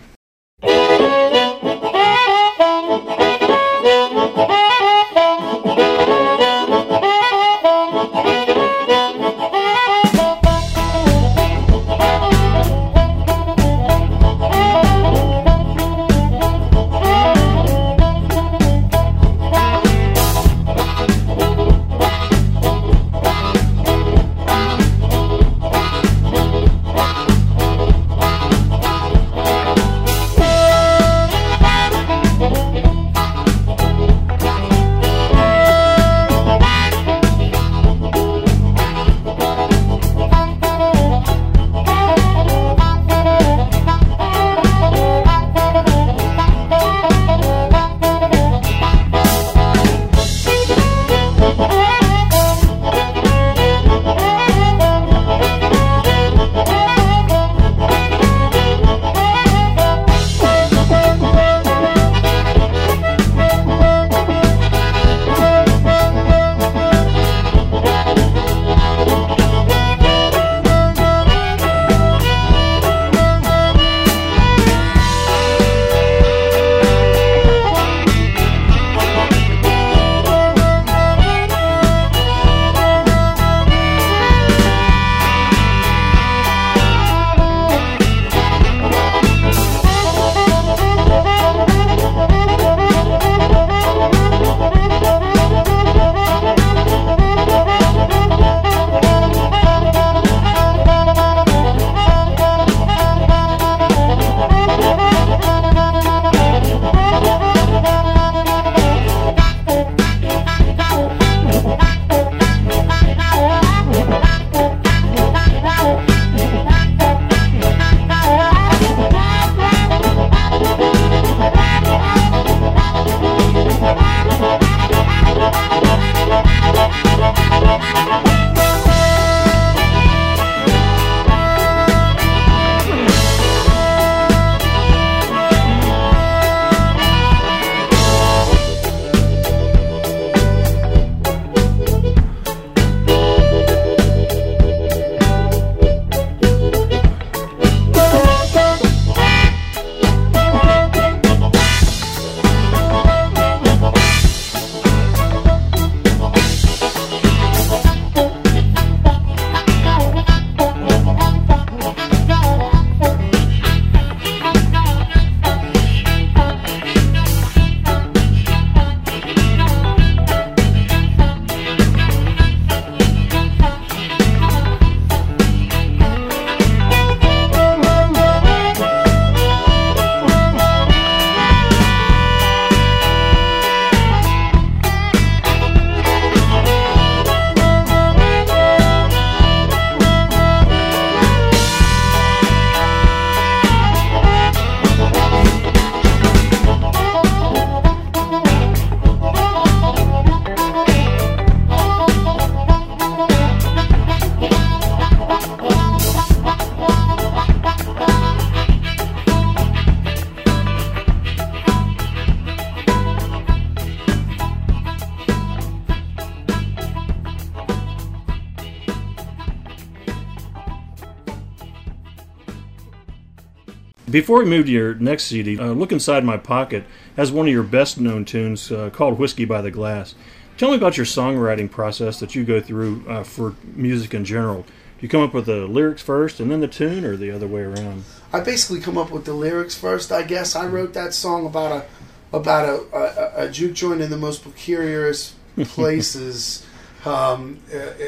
Before 224.13 224.41
we 224.41 224.45
move 224.45 224.67
to 224.67 224.73
your 224.73 224.95
next 224.97 225.25
CD, 225.25 225.59
uh, 225.59 225.73
look 225.73 225.91
inside 225.91 226.23
my 226.23 226.37
pocket 226.37 226.85
has 227.17 227.33
one 227.33 227.47
of 227.47 227.53
your 227.53 227.63
best 227.63 227.99
known 227.99 228.27
tunes 228.27 228.71
uh, 228.71 228.91
called 228.91 229.19
"Whiskey 229.19 229.47
by 229.47 229.63
the 229.63 229.71
Glass." 229.71 230.15
Tell 230.59 230.69
me 230.69 230.77
about 230.77 230.99
your 230.99 231.07
songwriting 231.07 231.71
process 231.71 232.21
that 232.21 232.35
you 232.35 232.45
go 232.45 232.61
through 232.61 233.07
uh, 233.09 233.23
for 233.23 233.55
music 233.75 234.13
in 234.13 234.27
general. 234.27 234.65
Do 234.65 234.69
you 235.01 235.09
come 235.09 235.23
up 235.23 235.33
with 235.33 235.47
the 235.47 235.67
lyrics 235.67 236.03
first 236.03 236.41
and 236.41 236.51
then 236.51 236.61
the 236.61 236.69
tune, 236.69 237.07
or 237.07 237.17
the 237.17 237.31
other 237.31 237.47
way 237.47 237.63
around? 237.63 238.05
I 238.35 238.41
basically 238.41 238.81
come 238.81 238.99
up 238.99 239.11
with 239.11 239.25
the 239.25 239.33
lyrics 239.33 239.77
first. 239.77 240.13
I 240.13 240.25
guess 240.25 240.55
I 240.55 240.67
wrote 240.67 240.93
that 240.93 241.15
song 241.15 241.47
about 241.47 241.73
a 241.73 242.37
about 242.37 242.69
a, 242.69 242.95
a, 242.95 243.47
a 243.47 243.51
juke 243.51 243.73
joint 243.73 244.03
in 244.03 244.11
the 244.11 244.19
most 244.19 244.43
precarious 244.43 245.35
places 245.65 246.67
um, 247.05 247.59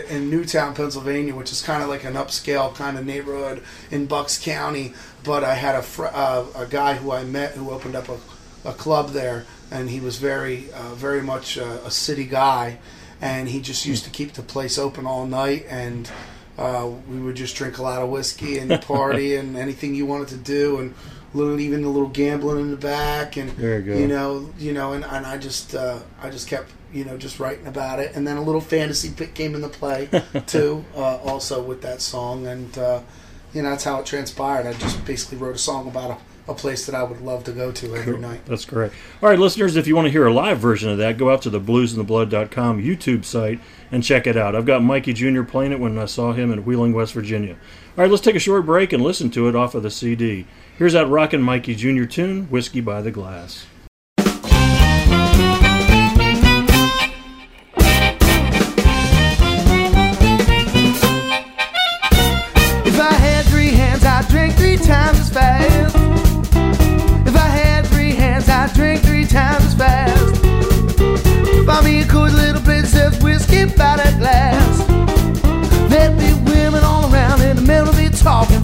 in 0.09 0.31
Newtown, 0.31 0.75
Pennsylvania, 0.75 1.35
which 1.35 1.53
is 1.53 1.61
kind 1.61 1.83
of 1.83 1.89
like 1.89 2.05
an 2.05 2.15
upscale 2.15 2.75
kind 2.75 2.99
of 2.99 3.05
neighborhood 3.05 3.63
in 3.91 4.07
Bucks 4.07 4.39
County. 4.39 4.95
But 5.23 5.45
I 5.45 5.55
had 5.55 5.75
a 5.75 5.83
fr- 5.83 6.07
uh, 6.07 6.47
a 6.55 6.67
guy 6.67 6.95
who 6.95 7.13
I 7.13 7.25
met 7.25 7.53
who 7.53 7.71
opened 7.71 7.97
up 7.97 8.09
a, 8.09 8.19
a 8.65 8.73
club 8.73 9.11
there, 9.11 9.47
and 9.71 9.91
he 9.91 10.01
was 10.01 10.19
very 10.19 10.71
uh, 10.73 10.95
very 10.95 11.23
much 11.23 11.57
a, 11.57 11.85
a 11.87 11.91
city 11.91 12.25
guy, 12.25 12.79
and 13.21 13.49
he 13.49 13.61
just 13.61 13.87
used 13.87 14.05
to 14.05 14.11
keep 14.11 14.33
the 14.33 14.43
place 14.43 14.79
open 14.79 15.07
all 15.07 15.27
night 15.27 15.67
and. 15.69 16.11
Uh, 16.57 16.89
we 17.11 17.19
would 17.19 17.35
just 17.35 17.57
drink 17.57 17.79
a 17.79 17.83
lot 17.83 18.01
of 18.01 18.09
whiskey 18.09 18.59
and 18.59 18.81
party 18.83 19.35
and 19.35 19.57
anything 19.57 19.93
you 19.93 20.07
wanted 20.07 20.29
to 20.29 20.37
do 20.37 20.79
and 20.79 20.95
little 21.35 21.59
even 21.59 21.85
a 21.85 21.89
little 21.89 22.09
gambling 22.09 22.61
in 22.61 22.71
the 22.71 22.77
back, 22.77 23.37
and 23.37 23.55
good. 23.81 23.99
you 23.99 24.07
know, 24.07 24.49
you 24.59 24.73
know, 24.73 24.93
and, 24.93 25.05
and 25.05 25.27
I 25.27 25.37
just 25.37 25.75
uh, 25.75 25.99
I 26.23 26.31
just 26.31 26.49
kept 26.49 26.71
you 26.95 27.05
know 27.05 27.19
just 27.19 27.39
writing 27.41 27.67
about 27.67 27.99
it, 28.01 28.15
and 28.15 28.27
then 28.27 28.37
a 28.39 28.43
little 28.43 28.61
fantasy 28.63 29.11
bit 29.11 29.35
came 29.35 29.55
into 29.55 29.69
play 29.69 30.09
too, 30.47 30.85
uh, 30.97 31.17
also 31.19 31.63
with 31.63 31.83
that 31.83 32.01
song, 32.01 32.47
and 32.47 32.79
uh, 32.79 33.01
you 33.53 33.61
know 33.63 33.71
that's 33.71 33.85
how 33.85 34.01
it 34.01 34.07
transpired. 34.07 34.67
I 34.67 34.73
just 34.75 35.05
basically 35.05 35.39
wrote 35.39 35.57
a 35.57 35.59
song 35.59 35.87
about 35.89 36.13
a, 36.47 36.53
a 36.53 36.55
place 36.55 36.87
that 36.87 36.95
I 36.95 37.03
would 37.03 37.21
love 37.21 37.45
to 37.45 37.53
go 37.53 37.73
to 37.73 37.95
every 37.97 38.13
Cool. 38.15 38.21
night. 38.23 38.47
That's 38.47 38.65
great. 38.65 38.93
All 39.23 39.29
right, 39.29 39.39
listeners, 39.39 39.77
if 39.77 39.87
you 39.87 39.97
want 39.97 40.07
to 40.07 40.13
hear 40.13 40.27
a 40.27 40.33
live 40.33 40.59
version 40.59 40.89
of 40.91 40.99
that, 40.99 41.19
go 41.19 41.31
out 41.31 41.43
to 41.43 41.51
the 41.51 41.61
bluesandtheblood.com 41.61 42.83
YouTube 42.83 43.25
site 43.25 43.61
and 43.91 44.03
check 44.03 44.27
it 44.27 44.37
out. 44.37 44.55
I've 44.55 44.67
got 44.67 44.83
Mikey 44.83 45.13
Jr. 45.15 45.43
playing 45.43 45.73
it 45.73 45.81
when 45.81 45.99
I 45.99 46.05
saw 46.07 46.33
him 46.33 46.53
in 46.53 46.65
Wheeling, 46.65 46.93
West 46.93 47.13
Virginia. 47.13 47.55
All 47.97 48.03
right, 48.03 48.11
let's 48.11 48.23
take 48.23 48.35
a 48.37 48.41
short 48.41 48.67
break 48.67 48.93
and 48.93 49.03
listen 49.03 49.31
to 49.31 49.49
it 49.49 49.55
off 49.57 49.75
of 49.75 49.83
the 49.85 49.91
CD. 49.91 50.47
Here's 50.77 50.95
that 50.95 51.09
rockin' 51.09 51.43
Mikey 51.43 51.75
Jr. 51.77 52.05
tune, 52.05 52.47
Whiskey 52.51 52.81
by 52.81 53.01
the 53.03 53.13
Glass. 53.13 53.67
Whiskey 73.55 73.77
by 73.77 73.97
the 73.97 74.19
glass. 74.19 74.87
There'd 75.89 76.19
be 76.19 76.33
women 76.51 76.83
all 76.85 77.13
around 77.13 77.41
and 77.43 77.59
the 77.59 77.63
men 77.63 77.87
would 77.87 77.97
be 77.97 78.09
talking 78.09 78.64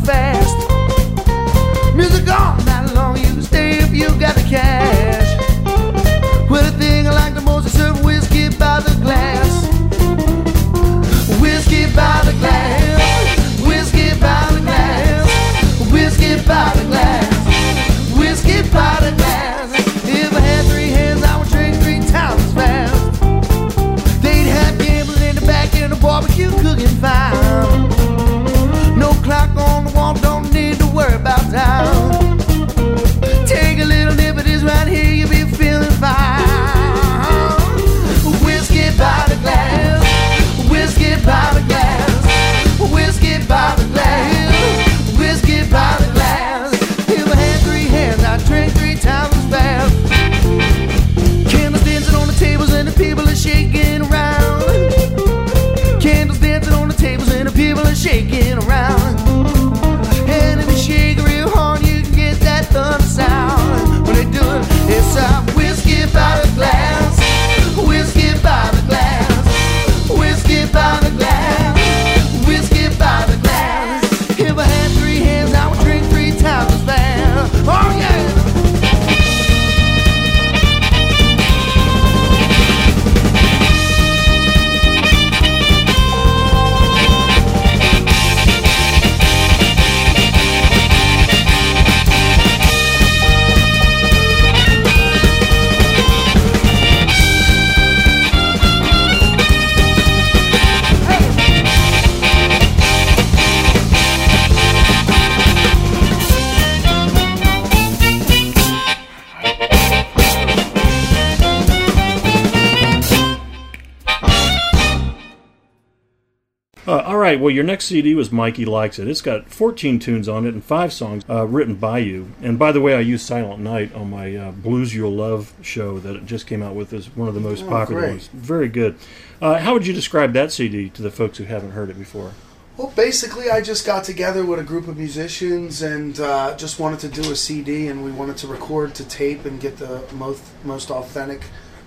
all 117.50 117.54
right, 117.54 117.56
well, 117.56 117.56
your 117.56 117.64
next 117.64 117.86
CD 117.86 118.14
was 118.14 118.30
Mikey 118.30 118.64
Likes 118.64 118.98
It. 118.98 119.08
It's 119.08 119.22
got 119.22 119.48
14 119.48 119.98
tunes 119.98 120.28
on 120.28 120.46
it 120.46 120.54
and 120.54 120.62
five 120.62 120.92
songs 120.92 121.24
uh, 121.28 121.46
written 121.46 121.74
by 121.74 121.98
you. 121.98 122.30
And 122.42 122.58
by 122.58 122.70
the 122.70 122.80
way, 122.80 122.94
I 122.94 123.00
used 123.00 123.26
Silent 123.26 123.60
Night 123.60 123.94
on 123.94 124.10
my 124.10 124.36
uh, 124.36 124.50
Blues 124.52 124.94
You'll 124.94 125.12
Love 125.14 125.52
show 125.62 125.98
that 126.00 126.16
it 126.16 126.26
just 126.26 126.46
came 126.46 126.62
out 126.62 126.74
with 126.74 126.92
as 126.92 127.08
one 127.16 127.28
of 127.28 127.34
the 127.34 127.40
most 127.40 127.64
Oh, 127.64 127.68
popular 127.68 128.00
great. 128.02 128.10
ones. 128.10 128.28
Very 128.34 128.68
good. 128.68 128.96
Uh, 129.40 129.58
how 129.58 129.72
would 129.72 129.86
you 129.86 129.94
describe 129.94 130.32
that 130.34 130.52
CD 130.52 130.90
to 130.90 131.02
the 131.02 131.10
folks 131.10 131.38
who 131.38 131.44
haven't 131.44 131.70
heard 131.70 131.88
it 131.88 131.98
before? 131.98 132.32
Well, 132.76 132.92
basically, 132.94 133.50
I 133.50 133.60
just 133.62 133.84
got 133.86 134.04
together 134.04 134.44
with 134.44 134.58
a 134.60 134.64
group 134.64 134.86
of 134.86 134.96
musicians 134.98 135.80
and 135.82 136.20
uh, 136.20 136.56
just 136.56 136.78
wanted 136.78 137.00
to 137.00 137.08
do 137.08 137.30
a 137.32 137.36
CD, 137.36 137.88
and 137.88 138.04
we 138.04 138.10
wanted 138.12 138.36
to 138.38 138.46
record 138.48 138.94
to 138.96 139.04
tape 139.04 139.44
and 139.44 139.60
get 139.60 139.76
the 139.78 140.02
most 140.14 140.42
most 140.64 140.90
authentic 140.90 141.42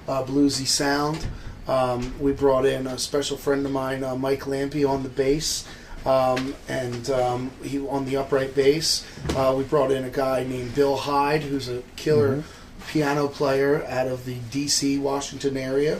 uh, 0.07 0.24
bluesy 0.24 0.66
sound. 0.68 1.26
Um, 1.68 2.14
we 2.20 2.32
brought 2.34 2.66
in 2.66 2.88
a 2.88 2.97
special 2.97 3.38
friend 3.38 3.66
of 3.66 3.72
mine, 3.72 4.03
uh, 4.03 4.16
Mike 4.16 4.41
Lampy, 4.41 4.88
on 4.88 5.03
the 5.03 5.09
bass, 5.09 5.68
um, 6.05 6.55
and 6.68 7.09
um, 7.09 7.51
he 7.64 7.80
on 7.88 8.05
the 8.05 8.18
upright 8.18 8.53
bass. 8.55 9.05
Uh, 9.36 9.53
we 9.57 9.64
brought 9.64 9.91
in 9.91 10.03
a 10.03 10.09
guy 10.09 10.43
named 10.43 10.76
Bill 10.76 10.97
Heid, 10.97 11.41
who's 11.41 11.70
a 11.70 11.82
killer 11.95 12.43
piano 12.88 13.28
player 13.28 13.86
out 13.86 14.07
of 14.07 14.26
the 14.26 14.36
D.C. 14.51 14.99
Washington 14.99 15.55
area. 15.57 15.99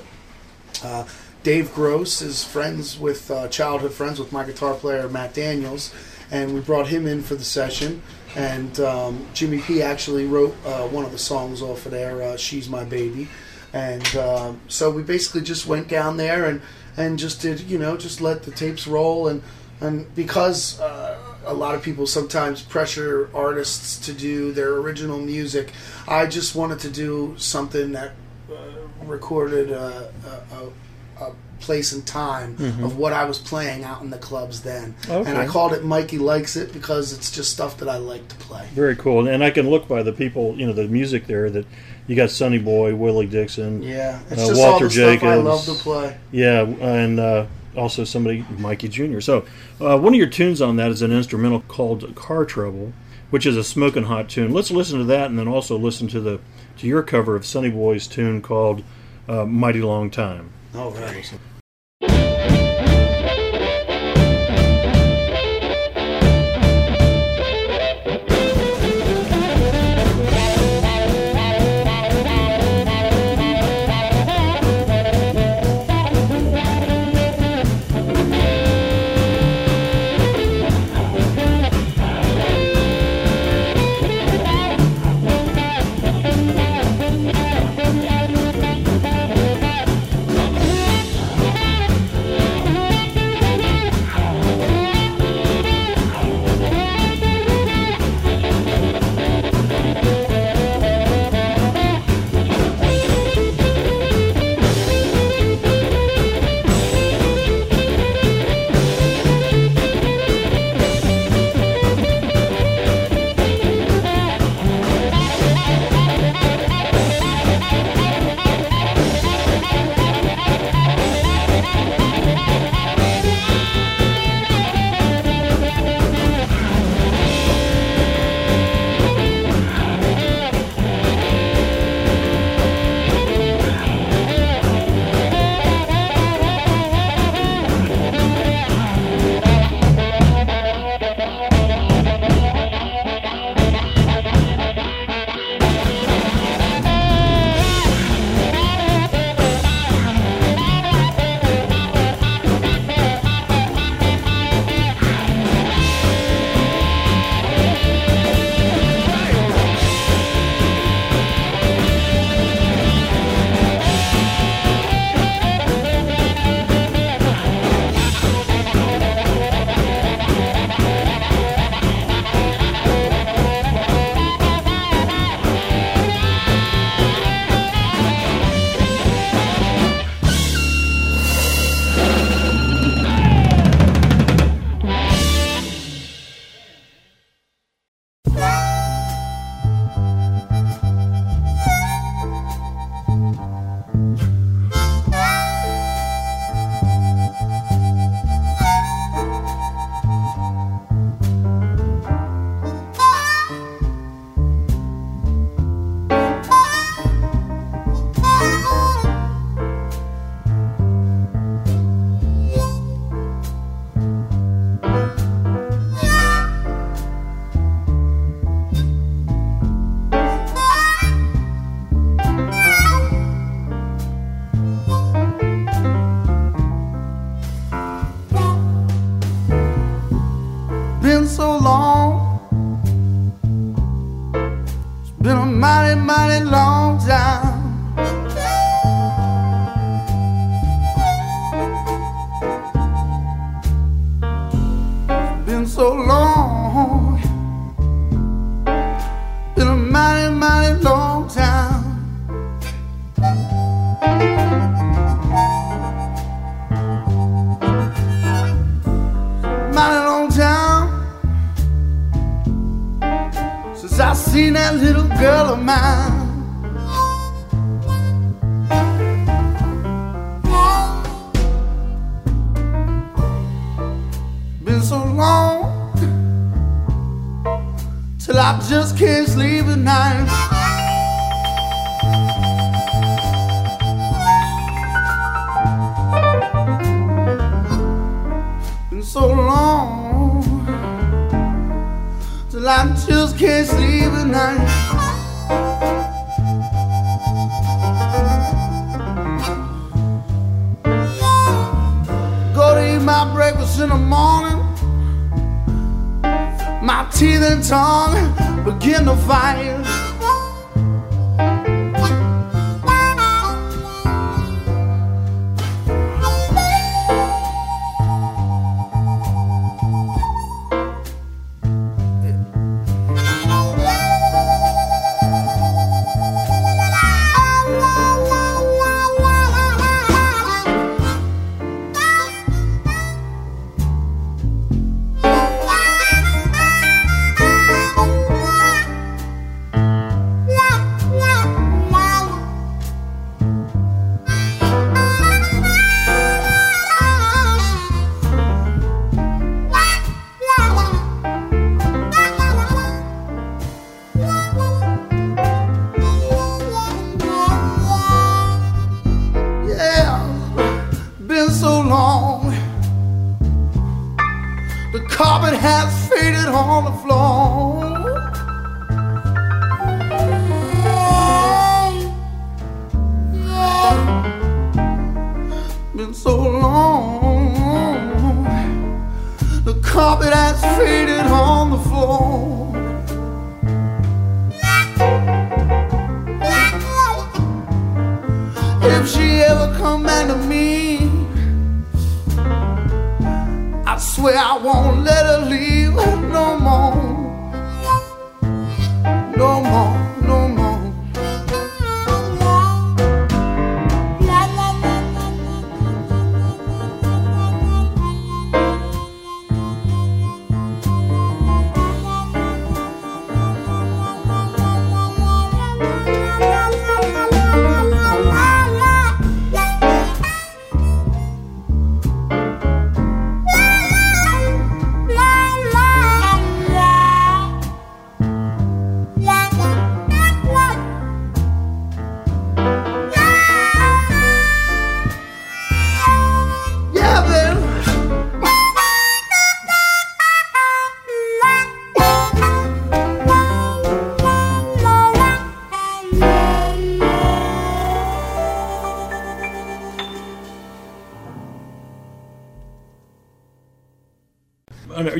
Uh, 0.84 1.06
Dave 1.44 1.74
Gross 1.74 2.22
is 2.22 2.44
friends 2.44 3.00
with 3.00 3.30
uh, 3.30 3.48
childhood 3.50 3.94
friends 3.94 4.20
with 4.20 4.32
my 4.32 4.46
guitar 4.46 4.74
player 4.74 5.08
Matt 5.10 5.34
Daniels, 5.34 5.94
and 6.32 6.54
we 6.54 6.62
brought 6.62 6.88
him 6.88 7.06
in 7.06 7.22
for 7.22 7.36
the 7.36 7.44
session. 7.44 8.02
And 8.36 8.80
um, 8.80 9.28
Jimmy 9.34 9.60
P 9.60 9.82
actually 9.82 10.26
wrote 10.26 10.56
uh, 10.66 10.88
one 10.88 11.06
of 11.06 11.12
the 11.12 11.18
songs 11.18 11.62
off 11.62 11.86
of 11.86 11.92
there, 11.92 12.22
uh, 12.22 12.38
"She's 12.38 12.70
My 12.70 12.84
Baby," 12.84 13.28
and 13.74 14.16
um 14.16 14.62
so 14.68 14.90
we 14.90 15.02
basically 15.02 15.42
just 15.42 15.66
went 15.66 15.88
down 15.88 16.18
there 16.18 16.46
and 16.46 16.62
and 16.96 17.18
just 17.20 17.42
did 17.42 17.60
you 17.62 17.78
know 17.78 17.98
just 17.98 18.22
let 18.22 18.44
the 18.44 18.52
tapes 18.52 18.88
roll 18.88 19.28
and 19.28 19.42
and 19.82 20.14
because 20.16 20.80
uh, 20.80 21.20
a 21.46 21.54
lot 21.54 21.76
of 21.76 21.84
people 21.84 22.08
sometimes 22.08 22.62
pressure 22.62 23.30
artists 23.34 23.98
to 24.06 24.14
do 24.14 24.52
their 24.54 24.76
original 24.76 25.20
music, 25.20 25.74
I 26.08 26.26
just 26.26 26.56
wanted 26.56 26.80
to 26.80 26.90
do 26.90 27.36
something 27.38 27.92
that 27.92 28.12
uh, 28.50 28.56
recorded 29.04 29.72
a, 29.72 30.10
a, 30.26 30.56
a, 30.56 31.26
a 31.26 31.36
place 31.60 31.92
and 31.94 32.06
time 32.06 32.56
of 32.84 32.98
what 32.98 33.14
I 33.14 33.24
was 33.26 33.40
playing 33.40 33.84
out 33.84 34.02
in 34.02 34.10
the 34.10 34.18
clubs 34.18 34.62
then. 34.62 34.96
Okay. 35.10 35.30
And 35.30 35.38
I 35.38 35.48
called 35.48 35.72
it 35.74 35.84
Mikey 35.84 36.18
Likes 36.18 36.56
It 36.56 36.74
because 36.74 37.14
it's 37.14 37.32
just 37.32 37.52
stuff 37.52 37.78
that 37.78 37.88
I 37.88 37.98
like 37.98 38.28
to 38.30 38.36
play. 38.36 38.68
Very 38.74 38.96
cool. 38.96 39.28
And 39.28 39.44
I 39.44 39.50
can 39.50 39.70
look 39.70 39.88
by 39.88 40.04
the 40.04 40.12
people, 40.12 40.56
you 40.56 40.66
know, 40.68 40.74
the 40.74 40.88
music 40.88 41.26
there 41.26 41.50
that 41.50 41.66
you 42.08 42.16
got 42.16 42.30
Sonny 42.30 42.58
Boy, 42.60 42.96
Willie 42.96 43.28
Dixon. 43.28 43.82
Yeah, 43.82 44.20
it's 44.30 44.42
Uh, 44.44 44.48
just 44.48 44.60
Walter 44.60 44.86
all 44.86 44.90
the 44.90 45.18
stuff 45.18 45.24
I 45.24 45.36
love 45.36 45.66
to 45.66 45.74
play. 45.74 46.18
Yeah, 46.32 46.62
and 46.64 47.20
uh, 47.20 47.46
also 47.76 48.04
somebody, 48.04 48.46
Mikey 48.58 48.88
Jr. 48.90 49.20
So 49.20 49.46
uh, 49.82 49.98
one 49.98 50.14
of 50.14 50.18
your 50.18 50.28
tunes 50.28 50.62
on 50.62 50.76
that 50.78 50.92
is 50.92 51.02
an 51.02 51.12
instrumental 51.12 51.62
called 51.68 52.14
Car 52.16 52.46
Trouble, 52.46 52.94
which 53.30 53.46
is 53.46 53.56
a 53.58 53.64
smoking 53.64 54.04
hot 54.04 54.30
tune. 54.30 54.54
Let's 54.54 54.72
listen 54.72 55.00
to 55.00 55.06
that 55.06 55.30
and 55.30 55.40
then 55.40 55.48
also 55.48 55.78
listen 55.78 56.08
to 56.10 56.20
the 56.20 56.40
to 56.78 56.88
your 56.88 57.04
cover 57.04 57.36
of 57.36 57.46
Sonny 57.46 57.70
Boy's 57.70 58.08
tune 58.08 58.42
called 58.42 58.84
uh, 59.28 59.46
Mighty 59.46 59.82
Long 59.82 60.10
Time. 60.10 60.50
All 60.76 60.92
right. 60.92 61.32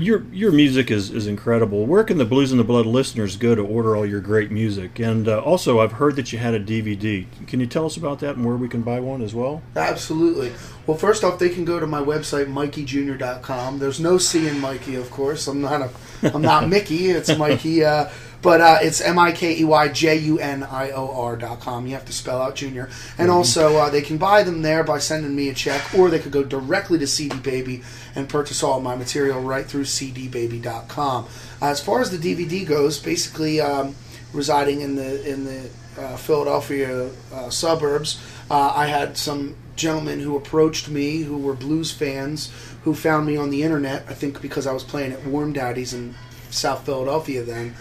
Your 0.04 0.26
your 0.32 0.52
music 0.52 0.92
is, 0.92 1.10
is 1.10 1.28
incredible. 1.28 1.86
Where 1.86 2.04
can 2.04 2.18
the 2.18 2.26
Blues 2.26 2.52
and 2.52 2.60
the 2.60 2.64
Blood 2.64 2.86
listeners 2.86 3.36
go 3.38 3.56
to 3.56 3.62
order 3.62 3.96
all 3.96 4.06
your 4.06 4.20
great 4.22 4.52
music? 4.52 5.00
And 5.00 5.28
uh, 5.28 5.40
also, 5.40 5.80
I've 5.80 5.94
heard 5.94 6.16
that 6.18 6.32
you 6.32 6.40
had 6.40 6.54
a 6.54 6.60
DVD. 6.60 7.26
Can 7.48 7.60
you 7.60 7.66
tell 7.66 7.86
us 7.86 7.98
about 7.98 8.20
that 8.20 8.36
and 8.36 8.46
where 8.46 8.56
we 8.56 8.68
can 8.68 8.82
buy 8.82 9.00
one 9.00 9.22
as 9.22 9.34
well? 9.34 9.62
Absolutely. 9.76 10.52
Well, 10.86 10.98
first 10.98 11.24
off, 11.24 11.40
they 11.40 11.50
can 11.50 11.66
go 11.66 11.80
to 11.80 11.88
my 11.88 12.02
website, 12.02 12.48
MikeyJr.com. 12.48 13.80
There's 13.80 14.00
no 14.00 14.18
C 14.18 14.48
in 14.48 14.60
Mikey, 14.60 14.96
of 14.96 15.10
course. 15.10 15.48
I'm 15.48 15.62
not 15.62 15.82
a, 15.82 15.90
I'm 16.34 16.42
not 16.42 16.68
Mickey. 16.74 17.10
It's 17.10 17.36
Mikey. 17.38 17.86
Uh, 17.86 18.10
but 18.44 18.60
uh, 18.60 18.78
it's 18.82 19.00
M 19.00 19.18
I 19.18 19.32
K 19.32 19.58
E 19.58 19.64
Y 19.64 19.88
J 19.88 20.18
U 20.18 20.38
N 20.38 20.64
I 20.64 20.92
O 20.92 21.10
R 21.10 21.38
dot 21.38 21.62
com. 21.62 21.88
You 21.88 21.94
have 21.94 22.06
to 22.06 22.14
spell 22.14 22.42
out 22.42 22.56
Junior. 22.56 22.90
And 23.18 23.32
also, 23.32 23.78
uh, 23.78 23.90
they 23.90 24.02
can 24.02 24.18
buy 24.18 24.44
them 24.44 24.62
there 24.62 24.84
by 24.84 25.00
sending 25.00 25.34
me 25.34 25.48
a 25.48 25.54
check, 25.54 25.82
or 25.98 26.10
they 26.10 26.20
could 26.20 26.34
go 26.34 26.44
directly 26.44 27.00
to 27.00 27.08
CD 27.08 27.38
Baby 27.38 27.84
and 28.14 28.28
purchase 28.28 28.62
all 28.62 28.82
my 28.82 28.96
material 28.96 29.42
right 29.42 29.66
through 29.66 29.86
CDBaby.com. 29.86 31.26
Uh, 31.62 31.66
as 31.66 31.82
far 31.82 32.02
as 32.02 32.12
the 32.12 32.18
DVD 32.18 32.68
goes, 32.68 33.00
basically 33.00 33.62
um, 33.62 33.96
residing 34.34 34.82
in 34.82 34.96
the 34.96 35.28
in 35.28 35.46
the 35.46 35.70
uh, 35.98 36.18
Philadelphia 36.18 37.10
uh, 37.34 37.50
suburbs, 37.50 38.22
uh, 38.52 38.74
I 38.76 38.88
had 38.88 39.16
some 39.16 39.56
gentlemen 39.78 40.20
who 40.20 40.36
approached 40.36 40.90
me 40.90 41.22
who 41.22 41.38
were 41.38 41.54
blues 41.54 41.92
fans 41.92 42.52
who 42.84 42.94
found 42.94 43.26
me 43.26 43.38
on 43.38 43.52
the 43.52 43.64
internet. 43.64 44.04
I 44.10 44.14
think 44.14 44.42
because 44.42 44.68
I 44.68 44.74
was 44.74 44.84
playing 44.84 45.14
at 45.14 45.26
Warm 45.26 45.54
Daddies 45.54 45.94
in 45.94 46.16
South 46.50 46.86
Philadelphia 46.86 47.42
then 47.42 47.74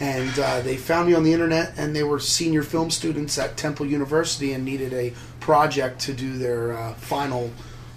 and 0.00 0.38
uh, 0.38 0.60
they 0.62 0.76
found 0.76 1.08
me 1.08 1.14
on 1.14 1.22
the 1.22 1.32
internet 1.32 1.74
and 1.76 1.94
they 1.94 2.02
were 2.02 2.18
senior 2.18 2.62
film 2.62 2.90
students 2.90 3.38
at 3.38 3.56
temple 3.56 3.86
university 3.86 4.52
and 4.54 4.64
needed 4.64 4.92
a 4.94 5.12
project 5.40 6.00
to 6.00 6.14
do 6.14 6.38
their 6.38 6.72
uh, 6.72 6.94
final 6.94 7.50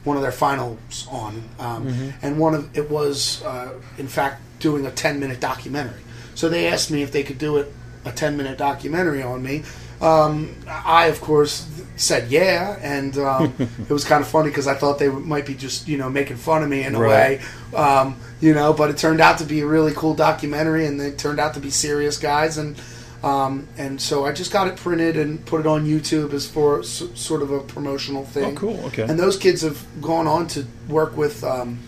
one 0.04 0.18
of 0.18 0.24
their 0.24 0.34
finals 0.34 1.08
on. 1.10 1.42
Um, 1.60 1.88
and 2.22 2.38
one 2.38 2.54
of 2.56 2.78
it 2.78 2.90
was 2.90 3.42
uh, 3.44 3.74
in 3.98 4.08
fact 4.08 4.42
doing 4.60 4.86
a 4.86 4.92
10 4.92 5.20
minute 5.20 5.40
documentary. 5.40 6.02
So 6.36 6.50
they 6.50 6.68
asked 6.68 6.92
me 6.92 7.04
if 7.04 7.12
they 7.12 7.24
could 7.24 7.38
do 7.38 7.58
it 7.58 7.72
a 8.06 8.12
10 8.12 8.36
minute 8.36 8.58
documentary 8.58 9.24
on 9.24 9.42
me 9.42 9.64
um, 10.02 10.56
i 10.68 11.08
of 11.08 11.20
course 11.22 11.68
said 11.96 12.30
yeah 12.32 12.78
and 12.82 13.18
um, 13.18 13.54
it 13.60 13.90
was 13.90 14.04
kind 14.04 14.22
of 14.22 14.28
funny 14.28 14.50
because 14.50 14.68
i 14.68 14.74
thought 14.74 14.98
they 15.00 15.10
might 15.10 15.46
be 15.46 15.54
just 15.54 15.88
you 15.88 15.98
know 15.98 16.10
making 16.10 16.36
fun 16.38 16.64
of 16.64 16.70
me 16.70 16.84
in 16.84 16.96
a 16.96 17.00
Right. 17.00 17.40
way 17.40 17.42
um, 17.76 18.18
you 18.40 18.54
know, 18.54 18.72
but 18.74 18.90
it 18.92 18.98
turned 18.98 19.20
out 19.22 19.38
to 19.40 19.46
be 19.46 19.62
a 19.62 19.66
really 19.66 19.94
cool 19.96 20.14
documentary, 20.14 20.86
and 20.86 21.00
they 21.00 21.10
turned 21.12 21.40
out 21.40 21.54
to 21.56 21.60
be 21.62 21.70
serious 21.72 22.18
guys, 22.20 22.58
and 22.60 22.76
um, 23.24 23.68
and 23.78 24.00
so 24.00 24.26
I 24.26 24.32
just 24.34 24.52
got 24.52 24.68
it 24.68 24.76
printed 24.76 25.16
and 25.18 25.44
put 25.46 25.62
it 25.62 25.66
on 25.66 25.86
YouTube 25.88 26.34
as 26.34 26.46
for 26.46 26.82
s- 26.82 27.04
sort 27.16 27.42
of 27.42 27.50
a 27.52 27.62
promotional 27.62 28.26
thing. 28.26 28.56
Oh, 28.56 28.60
cool. 28.60 28.80
Okay. 28.88 29.04
And 29.04 29.18
those 29.18 29.38
kids 29.38 29.62
have 29.64 29.84
gone 30.02 30.28
on 30.28 30.46
to 30.50 30.68
work 30.90 31.16
with 31.18 31.42
um, 31.44 31.80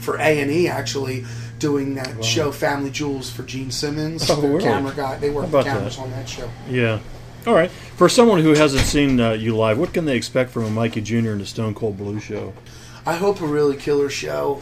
for 0.00 0.16
A 0.18 0.40
and 0.42 0.50
E 0.50 0.68
actually 0.68 1.24
doing 1.60 1.94
that 1.94 2.22
show 2.22 2.52
Family 2.52 2.90
Jewels 2.90 3.30
for 3.30 3.44
Gene 3.44 3.70
Simmons. 3.70 4.28
Oh, 4.28 4.38
the 4.40 4.48
really? 4.48 4.64
camera 4.64 4.92
guy. 4.94 5.16
They 5.18 5.30
work 5.30 5.50
the 5.50 5.62
cameras 5.62 5.96
that? 5.96 6.02
on 6.02 6.10
that 6.10 6.28
show. 6.28 6.50
Yeah. 6.68 6.98
All 7.46 7.54
right. 7.54 7.70
For 7.70 8.08
someone 8.08 8.40
who 8.40 8.54
hasn't 8.54 8.82
seen 8.82 9.20
uh, 9.20 9.30
you 9.32 9.56
live, 9.56 9.78
what 9.78 9.92
can 9.92 10.04
they 10.04 10.16
expect 10.16 10.50
from 10.50 10.64
a 10.64 10.70
Mikey 10.70 11.00
Jr. 11.00 11.30
and 11.30 11.40
the 11.40 11.46
Stone 11.46 11.74
Cold 11.74 11.96
Blue 11.96 12.18
show? 12.18 12.52
I 13.06 13.14
hope 13.14 13.40
a 13.40 13.46
really 13.46 13.76
killer 13.76 14.10
show. 14.10 14.60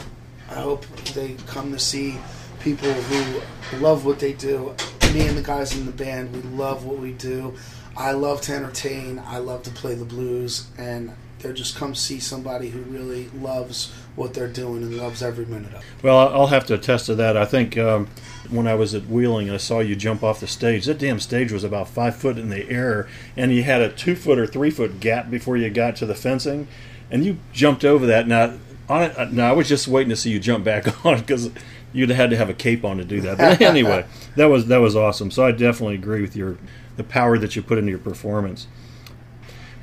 I 0.51 0.57
hope 0.57 0.85
they 1.15 1.35
come 1.47 1.73
to 1.73 1.79
see 1.79 2.19
people 2.61 2.93
who 2.93 3.79
love 3.79 4.05
what 4.05 4.19
they 4.19 4.35
do. 4.35 4.75
Me 5.15 5.27
and 5.27 5.35
the 5.35 5.43
guys 5.43 5.75
in 5.75 5.87
the 5.87 5.93
band, 5.93 6.35
we 6.35 6.43
love 6.43 6.85
what 6.85 6.99
we 6.99 7.13
do. 7.13 7.55
I 7.97 8.13
love 8.13 8.43
to 8.43 8.55
entertain. 8.55 9.19
I 9.25 9.39
love 9.39 9.63
to 9.63 9.71
play 9.71 9.95
the 9.95 10.05
blues, 10.05 10.67
and 10.77 11.15
they're 11.39 11.55
just 11.55 11.77
come 11.77 11.95
see 11.95 12.21
somebody 12.21 12.69
who 12.69 12.81
really 12.83 13.31
loves 13.31 13.95
what 14.17 14.33
they're 14.35 14.49
doing 14.49 14.83
and 14.83 14.97
loves 14.97 15.23
every 15.23 15.45
minute 15.47 15.73
of 15.75 15.81
it. 15.81 15.85
Well, 16.03 16.17
I- 16.19 16.33
I'll 16.33 16.47
have 16.49 16.67
to 16.67 16.75
attest 16.75 17.07
to 17.07 17.15
that. 17.17 17.37
I 17.37 17.45
think 17.45 17.77
um, 17.77 18.09
when 18.51 18.67
I 18.69 18.75
was 18.75 18.95
at 18.95 19.07
Wheeling, 19.07 19.51
I 19.51 19.57
saw 19.57 19.81
you 19.81 19.97
jump 19.97 20.23
off 20.23 20.41
the 20.41 20.47
stage. 20.47 20.85
That 20.87 20.99
damn 20.99 21.19
stage 21.19 21.51
was 21.53 21.65
about 21.65 21.89
five 21.89 22.15
foot 22.17 22.39
in 22.39 22.49
the 22.51 22.69
air, 22.71 23.09
and 23.37 23.53
you 23.53 23.63
had 23.65 23.81
a 23.83 23.91
two 23.91 24.15
foot 24.15 24.39
or 24.39 24.47
three 24.47 24.71
foot 24.71 25.01
gap 25.01 25.31
before 25.31 25.57
you 25.57 25.69
got 25.71 25.97
to 25.97 26.07
the 26.07 26.15
fencing, 26.15 26.69
and 27.11 27.25
you 27.25 27.39
jumped 27.53 27.85
over 27.85 28.07
that. 28.07 28.29
Now, 28.29 28.55
on 28.89 29.03
it, 29.03 29.19
uh, 29.19 29.25
no, 29.33 29.45
I 29.47 29.53
was 29.53 29.69
just 29.69 29.89
waiting 29.89 30.11
to 30.11 30.17
see 30.17 30.31
you 30.31 30.39
jump 30.39 30.65
back 30.65 31.05
on 31.07 31.15
it 31.15 31.21
because 31.27 31.51
you'd 31.93 32.11
had 32.11 32.31
to 32.31 32.37
have 32.37 32.51
a 32.51 32.55
cape 32.55 32.85
on 32.85 32.99
to 32.99 33.05
do 33.05 33.21
that. 33.23 33.39
But 33.39 33.61
anyway, 33.61 34.05
that 34.37 34.47
was 34.47 34.67
that 34.67 34.79
was 34.79 34.95
awesome. 34.95 35.31
So 35.31 35.45
I 35.45 35.51
definitely 35.53 35.95
agree 35.97 36.21
with 36.21 36.37
your 36.37 36.59
the 36.97 37.05
power 37.05 37.37
that 37.39 37.57
you 37.57 37.63
put 37.63 37.79
into 37.79 37.91
your 37.91 37.99
performance. 37.99 38.69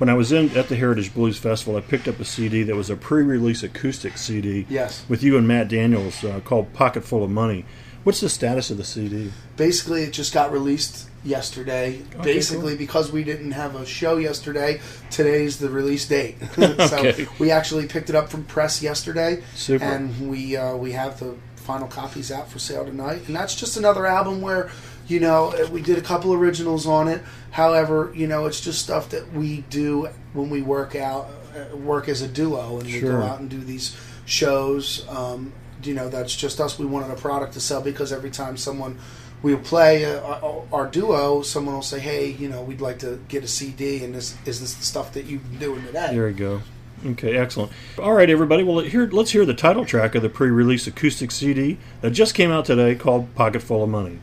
When 0.02 0.10
I 0.10 0.16
was 0.16 0.32
in 0.32 0.58
at 0.58 0.68
the 0.68 0.76
Heritage 0.76 1.14
Blues 1.14 1.38
Festival, 1.38 1.78
I 1.78 1.82
picked 1.82 2.08
up 2.08 2.20
a 2.20 2.26
CD 2.26 2.64
that 2.64 2.76
was 2.76 2.89
a 2.89 2.95
pre-release 2.95 3.62
acoustic 3.62 4.18
CD 4.18 4.66
Yes. 4.68 5.06
with 5.08 5.22
you 5.22 5.38
and 5.38 5.47
Matt 5.47 5.68
Daniels 5.68 6.24
uh, 6.24 6.39
called 6.43 6.74
Pocket 6.74 7.04
Full 7.04 7.24
of 7.24 7.30
Money. 7.30 7.66
What's 8.04 8.20
the 8.20 8.28
status 8.28 8.72
of 8.72 8.78
the 8.78 8.84
CD? 8.84 9.32
Basically, 9.58 10.02
it 10.02 10.12
just 10.12 10.34
got 10.34 10.52
released 10.52 11.08
yesterday. 11.24 12.02
Okay, 12.16 12.24
Basically, 12.34 12.72
cool. 12.72 12.78
because 12.80 13.12
we 13.12 13.24
didn't 13.24 13.52
have 13.52 13.76
a 13.76 13.86
show 13.86 14.18
yesterday, 14.18 14.82
today's 15.12 15.60
the 15.60 15.70
release 15.70 16.08
date. 16.08 16.38
Okay. 16.58 17.12
so 17.26 17.32
we 17.38 17.52
actually 17.52 17.86
picked 17.86 18.10
it 18.10 18.16
up 18.16 18.28
from 18.32 18.43
press 18.45 18.82
yesterday, 18.82 19.43
Super. 19.54 19.86
and 19.86 20.28
we 20.32 20.58
uh, 20.58 20.76
we 20.78 20.93
have 20.93 21.20
the 21.20 21.36
final 21.58 21.88
copies 21.88 22.32
out 22.32 22.49
for 22.49 22.58
sale 22.58 22.86
tonight. 22.86 23.22
And 23.28 23.36
that's 23.36 23.54
just 23.56 23.78
another 23.78 24.08
album 24.08 24.41
where, 24.41 24.72
you 25.12 25.20
know, 25.20 25.53
we 25.72 25.82
did 25.82 25.97
a 25.97 26.01
couple 26.01 26.34
originals 26.34 26.88
on 26.88 27.09
it. 27.09 27.22
However, 27.51 28.14
you 28.16 28.28
know, 28.28 28.45
it's 28.45 28.62
just 28.62 28.82
stuff 28.82 29.09
that 29.09 29.34
we 29.34 29.62
do 29.70 30.07
when 30.32 30.49
we 30.49 30.62
work 30.62 30.95
out, 30.95 31.30
uh, 31.53 31.76
work 31.76 32.07
as 32.07 32.22
a 32.22 32.28
duo, 32.30 32.80
and 32.80 32.88
we 32.88 33.01
go 33.01 33.22
out 33.22 33.41
and 33.41 33.49
do 33.49 33.59
these 33.59 33.95
shows. 34.26 35.05
Um, 35.09 35.51
you 35.84 35.93
know, 35.93 36.07
that's 36.07 36.34
just 36.34 36.62
us. 36.62 36.80
We 36.80 36.86
wanted 36.86 37.12
a 37.12 37.16
product 37.16 37.53
to 37.53 37.59
sell 37.59 37.82
because 37.82 38.14
every 38.14 38.32
time 38.32 38.55
someone 38.55 38.99
we 39.43 39.53
play 39.57 40.05
uh, 40.05 40.22
our, 40.22 40.64
our 40.72 40.88
duo, 40.88 41.41
someone 41.41 41.76
will 41.76 41.82
say, 41.82 41.99
"Hey, 41.99 42.30
you 42.30 42.47
know, 42.47 42.62
we'd 42.62 42.80
like 42.80 42.99
to 42.99 43.20
get 43.28 43.43
a 43.43 43.47
CD, 43.47 44.05
and 44.05 44.16
this 44.16 44.38
is 44.45 44.62
this 44.62 44.74
the 44.76 44.86
stuff 44.86 45.12
that 45.14 45.26
you've 45.26 45.43
been 45.49 45.59
doing 45.59 45.86
today?" 45.86 46.12
There 46.14 46.28
we 46.28 46.34
go. 46.34 46.62
Okay, 47.05 47.36
excellent. 47.36 47.74
All 47.99 48.14
right, 48.14 48.30
everybody. 48.30 48.64
Well, 48.64 48.80
here 48.80 49.07
let's 49.07 49.32
hear 49.32 49.45
the 49.45 49.55
title 49.55 49.84
track 49.84 50.16
of 50.16 50.22
the 50.22 50.30
pre-release 50.30 50.88
acoustic 50.88 51.32
CD 51.32 51.80
that 51.99 52.12
just 52.12 52.34
came 52.34 52.51
out 52.51 52.64
today 52.64 52.95
called 52.95 53.36
Pocket 53.36 53.62
Full 53.62 53.84
of 53.84 53.89
Money. 53.89 54.20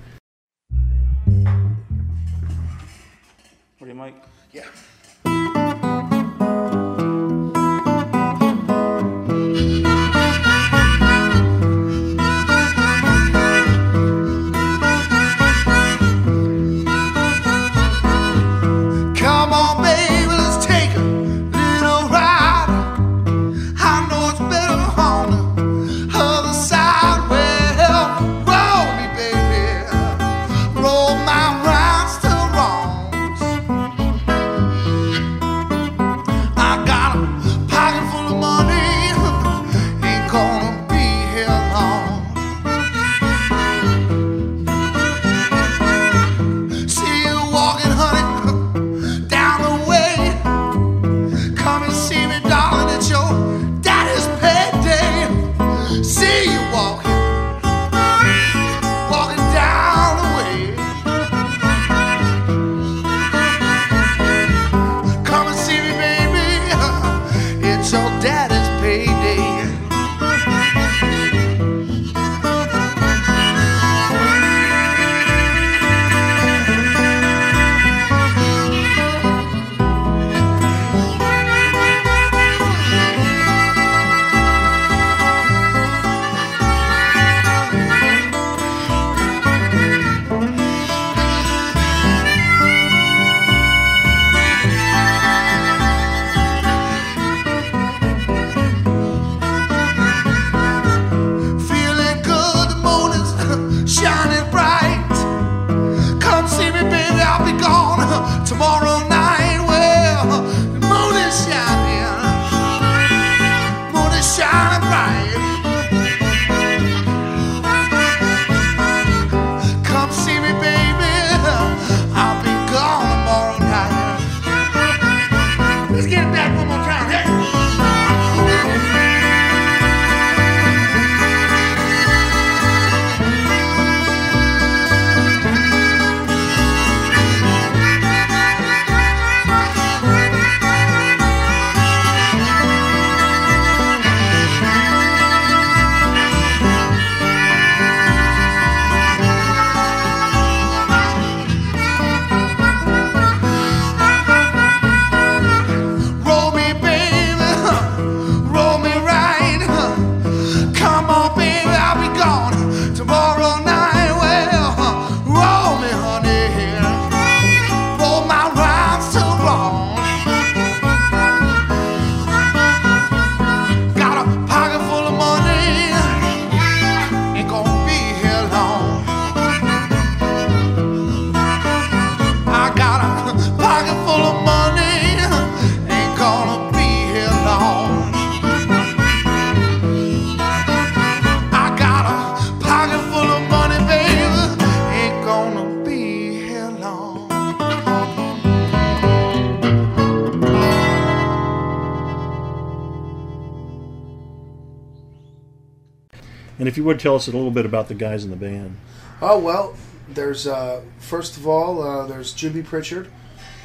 Would 206.89 206.99
tell 206.99 207.15
us 207.15 207.29
a 207.29 207.31
little 207.31 207.51
bit 207.51 207.67
about 207.67 207.89
the 207.89 207.95
guys 207.95 208.25
in 208.25 208.31
the 208.31 208.37
band. 208.37 208.77
Oh 209.21 209.39
well, 209.39 209.77
there's 210.09 210.47
uh, 210.47 210.81
first 210.99 211.37
of 211.37 211.47
all 211.47 211.83
uh, 211.83 212.07
there's 212.07 212.33
Jimmy 212.33 212.63
Pritchard, 212.63 213.11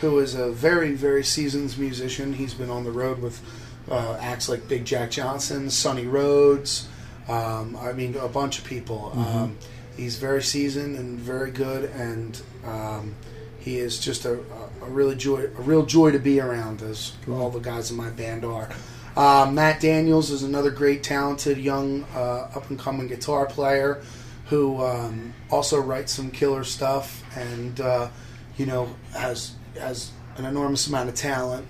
who 0.02 0.20
is 0.20 0.36
a 0.36 0.52
very 0.52 0.94
very 0.94 1.24
seasoned 1.24 1.78
musician. 1.80 2.34
He's 2.34 2.54
been 2.54 2.70
on 2.70 2.84
the 2.84 2.92
road 2.92 3.20
with 3.20 3.42
uh, 3.90 4.18
acts 4.20 4.50
like 4.50 4.68
Big 4.68 4.84
Jack 4.86 5.12
Johnson, 5.12 5.70
Sonny 5.70 6.06
Rhodes. 6.06 6.88
Um, 7.30 7.78
I 7.78 7.94
mean, 7.94 8.16
a 8.18 8.28
bunch 8.28 8.60
of 8.60 8.66
people. 8.66 9.14
Um, 9.16 9.58
he's 9.96 10.18
very 10.18 10.44
seasoned 10.44 10.98
and 10.98 11.18
very 11.18 11.52
good, 11.52 11.86
and 11.92 12.42
um, 12.66 13.16
he 13.58 13.78
is 13.78 13.98
just 14.00 14.26
a, 14.26 14.34
a, 14.34 14.86
a 14.86 14.90
really 14.90 15.16
joy, 15.16 15.46
a 15.46 15.62
real 15.62 15.86
joy 15.86 16.12
to 16.12 16.20
be 16.20 16.42
around, 16.42 16.82
as 16.82 17.14
all 17.30 17.50
the 17.50 17.60
guys 17.60 17.90
in 17.90 17.96
my 17.96 18.10
band 18.10 18.44
are. 18.44 18.70
Uh, 19.16 19.50
Matt 19.52 19.80
Daniels 19.80 20.32
is 20.32 20.44
another 20.44 20.72
great, 20.72 21.04
talented, 21.04 21.58
young, 21.58 22.04
uh, 22.16 22.50
up 22.56 22.70
and 22.70 22.80
coming 22.80 23.08
guitar 23.08 23.46
player 23.46 24.02
who 24.48 24.84
um, 24.84 25.34
also 25.50 25.80
writes 25.80 26.12
some 26.12 26.32
killer 26.32 26.64
stuff 26.64 27.24
and 27.38 27.80
uh, 27.80 28.10
you 28.58 28.66
know 28.66 28.94
has 29.14 29.56
has 29.80 30.12
an 30.38 30.46
enormous 30.46 30.88
amount 30.88 31.10
of 31.10 31.16
talent. 31.16 31.68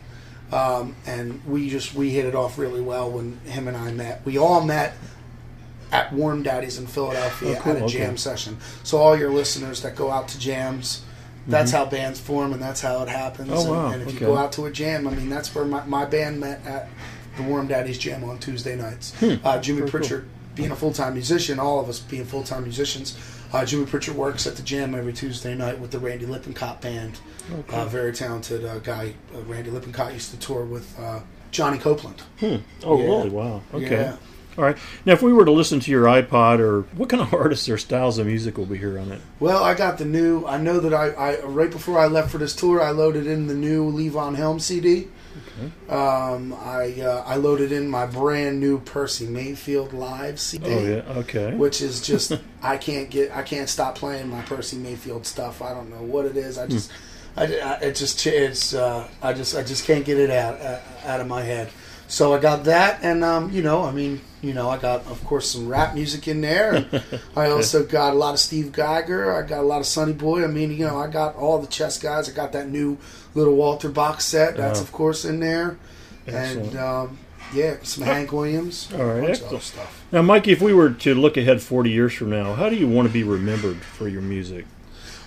Um, 0.52 0.96
and 1.06 1.44
we 1.46 1.70
just 1.70 1.96
we 1.96 2.12
hit 2.12 2.26
it 2.26 2.36
off 2.36 2.58
really 2.58 2.82
well 2.82 3.10
when 3.10 3.40
him 3.40 3.68
and 3.68 3.76
I 3.76 3.92
met. 3.92 4.22
We 4.26 4.38
all 4.38 4.62
met 4.64 4.94
at 5.92 6.12
Warm 6.14 6.44
Daddies 6.44 6.78
in 6.78 6.88
Philadelphia 6.88 7.58
Oh, 7.58 7.62
cool, 7.62 7.72
at 7.74 7.82
a 7.82 7.86
okay. 7.86 7.94
jam 7.94 8.18
session. 8.18 8.58
So 8.84 8.98
all 8.98 9.18
your 9.18 9.32
listeners 9.32 9.82
that 9.82 9.96
go 9.96 10.12
out 10.12 10.28
to 10.30 10.40
jams, 10.40 11.04
that's 11.48 11.72
how 11.72 11.86
bands 11.86 12.20
form 12.20 12.54
and 12.54 12.62
that's 12.62 12.82
how 12.82 13.02
it 13.04 13.10
happens. 13.10 13.50
Mm-hmm. 13.50 13.58
Oh, 13.58 13.62
and, 13.62 13.72
wow, 13.72 13.92
and 13.92 14.02
if 14.02 14.08
okay. 14.10 14.20
you 14.20 14.26
go 14.28 14.38
out 14.38 14.52
to 14.54 14.66
a 14.66 14.72
jam, 14.72 15.08
I 15.08 15.12
mean 15.12 15.30
that's 15.30 15.54
where 15.54 15.66
my, 15.66 15.84
my 15.86 16.06
band 16.06 16.40
met 16.40 16.66
at 16.66 16.90
the 17.38 17.44
Warm 17.44 17.68
Daddies 17.68 17.98
Jam 17.98 18.24
on 18.24 18.38
Tuesday 18.40 18.76
nights. 18.76 19.14
Uh, 19.22 19.60
Jimmy 19.60 19.82
Hmm. 19.82 19.86
Very 19.86 19.90
cool. 19.90 19.90
Pritchard 19.90 20.26
being 20.56 20.72
a 20.72 20.76
full 20.76 20.94
time 20.94 21.14
musician, 21.14 21.60
all 21.60 21.80
of 21.80 21.90
us 21.90 22.00
being 22.00 22.26
full 22.26 22.44
time 22.44 22.64
musicians. 22.64 23.18
Uh, 23.52 23.64
Jimmy 23.66 23.86
Pritchard 23.86 24.16
works 24.16 24.48
at 24.48 24.56
the 24.56 24.64
Jam 24.64 24.96
every 24.96 25.14
Tuesday 25.14 25.54
night 25.56 25.80
with 25.80 25.92
the 25.92 26.00
Randy 26.00 26.26
Lippincott 26.26 26.82
band. 26.82 27.20
Uh, 27.70 27.86
very 27.86 28.12
talented 28.14 28.66
uh, 28.66 28.80
guy. 28.80 29.14
Uh, 29.36 29.42
Randy 29.42 29.70
Lippincott 29.70 30.14
used 30.14 30.32
to 30.32 30.38
tour 30.38 30.64
with 30.66 30.98
uh, 31.00 31.20
Johnny 31.52 31.78
Copeland. 31.78 32.22
Hmm. 32.40 32.56
Oh, 32.84 32.98
Yeah. 32.98 33.04
really? 33.06 33.30
Wow. 33.30 33.62
Okay. 33.74 33.90
Yeah. 33.92 34.16
All 34.58 34.64
right. 34.64 34.78
Now, 35.06 35.14
if 35.14 35.22
we 35.24 35.34
were 35.34 35.46
to 35.46 35.52
listen 35.52 35.80
to 35.82 35.92
your 35.92 36.06
iPod, 36.06 36.60
or 36.60 36.82
what 36.96 37.10
kind 37.10 37.22
of 37.22 37.34
artists 37.34 37.68
or 37.70 37.78
styles 37.78 38.18
of 38.20 38.28
music 38.28 38.58
will 38.58 38.66
be 38.68 38.78
here 38.78 38.98
on 39.00 39.12
it? 39.12 39.20
Well, 39.40 39.64
I 39.64 39.74
got 39.74 39.98
the 39.98 40.06
new. 40.06 40.46
I 40.46 40.58
know 40.58 40.80
that 40.80 40.94
I, 40.94 41.10
I 41.10 41.40
right 41.42 41.70
before 41.72 42.00
I 42.00 42.06
left 42.08 42.32
for 42.32 42.38
this 42.38 42.56
tour, 42.56 42.82
I 42.82 42.92
loaded 42.92 43.26
in 43.28 43.48
the 43.48 43.56
new 43.56 43.92
Levon 43.92 44.36
Helm 44.36 44.60
CD. 44.60 45.08
Um, 45.90 46.54
I 46.54 47.00
uh, 47.02 47.24
I 47.26 47.36
loaded 47.36 47.72
in 47.72 47.88
my 47.88 48.06
brand 48.06 48.60
new 48.60 48.80
Percy 48.80 49.28
Mayfield 49.28 49.94
live 49.94 50.40
CD. 50.40 50.66
Oh, 50.66 50.80
yeah. 50.80 51.20
Okay. 51.20 51.54
Which 51.54 51.82
is 51.82 52.02
just 52.02 52.34
I 52.62 52.78
can't 52.78 53.10
get 53.10 53.36
I 53.36 53.44
can't 53.44 53.70
stop 53.70 53.96
playing 53.96 54.30
my 54.30 54.42
Percy 54.42 54.78
Mayfield 54.78 55.26
stuff. 55.26 55.62
I 55.62 55.74
don't 55.74 55.90
know 55.90 56.02
what 56.02 56.26
it 56.26 56.38
is. 56.38 56.58
I 56.58 56.68
just 56.68 56.92
I, 57.38 57.44
I 57.44 57.74
it 57.82 57.96
just 57.96 58.26
it's 58.26 58.74
uh, 58.74 59.08
I 59.22 59.34
just 59.34 59.56
I 59.56 59.64
just 59.64 59.86
can't 59.86 60.06
get 60.06 60.18
it 60.18 60.30
out 60.30 60.60
uh, 60.60 60.80
out 61.06 61.22
of 61.22 61.28
my 61.28 61.42
head. 61.42 61.70
So 62.08 62.34
I 62.34 62.40
got 62.40 62.66
that, 62.66 63.00
and 63.02 63.24
um, 63.24 63.52
you 63.52 63.62
know, 63.64 63.84
I 63.84 63.92
mean, 63.92 64.22
you 64.44 64.54
know, 64.54 64.70
I 64.70 64.78
got 64.78 65.08
of 65.08 65.24
course 65.24 65.50
some 65.50 65.68
rap 65.68 65.96
music 65.96 66.28
in 66.28 66.42
there. 66.42 66.86
I 67.36 67.50
also 67.50 67.84
got 67.86 68.14
a 68.14 68.16
lot 68.16 68.34
of 68.34 68.40
Steve 68.40 68.68
Guyger. 68.74 69.34
I 69.34 69.48
got 69.48 69.60
a 69.62 69.68
lot 69.68 69.80
of 69.80 69.88
Sonny 69.88 70.14
Boy. 70.14 70.44
I 70.44 70.48
mean, 70.48 70.72
you 70.72 70.86
know, 70.86 71.00
I 71.00 71.08
got 71.08 71.36
all 71.36 71.60
the 71.60 71.68
chess 71.68 71.98
guys. 71.98 72.30
I 72.30 72.34
got 72.34 72.52
that 72.52 72.70
new 72.70 72.98
little 73.34 73.56
Walter 73.56 73.90
box 73.90 74.26
set. 74.26 74.58
That's 74.58 74.80
Oh. 74.80 74.84
of 74.84 74.92
course 74.92 75.24
in 75.26 75.40
there, 75.40 75.78
Excellent. 76.28 76.68
and 76.74 76.78
um, 76.78 77.18
yeah, 77.54 77.76
some 77.84 78.04
Hank 78.04 78.32
Williams. 78.32 78.90
All 78.94 79.06
right, 79.06 79.24
a 79.24 79.28
bunch 79.28 79.40
of 79.42 79.48
other 79.48 79.60
stuff. 79.60 80.04
Now, 80.12 80.22
Mikey, 80.22 80.52
if 80.52 80.62
we 80.62 80.74
were 80.74 80.90
to 80.92 81.16
look 81.16 81.38
ahead 81.38 81.62
40 81.62 81.90
years 81.90 82.14
from 82.14 82.30
now, 82.30 82.54
how 82.54 82.70
do 82.70 82.76
you 82.76 82.88
want 82.88 83.08
to 83.08 83.14
be 83.14 83.24
remembered 83.24 83.78
for 83.82 84.08
your 84.08 84.22
music? 84.22 84.66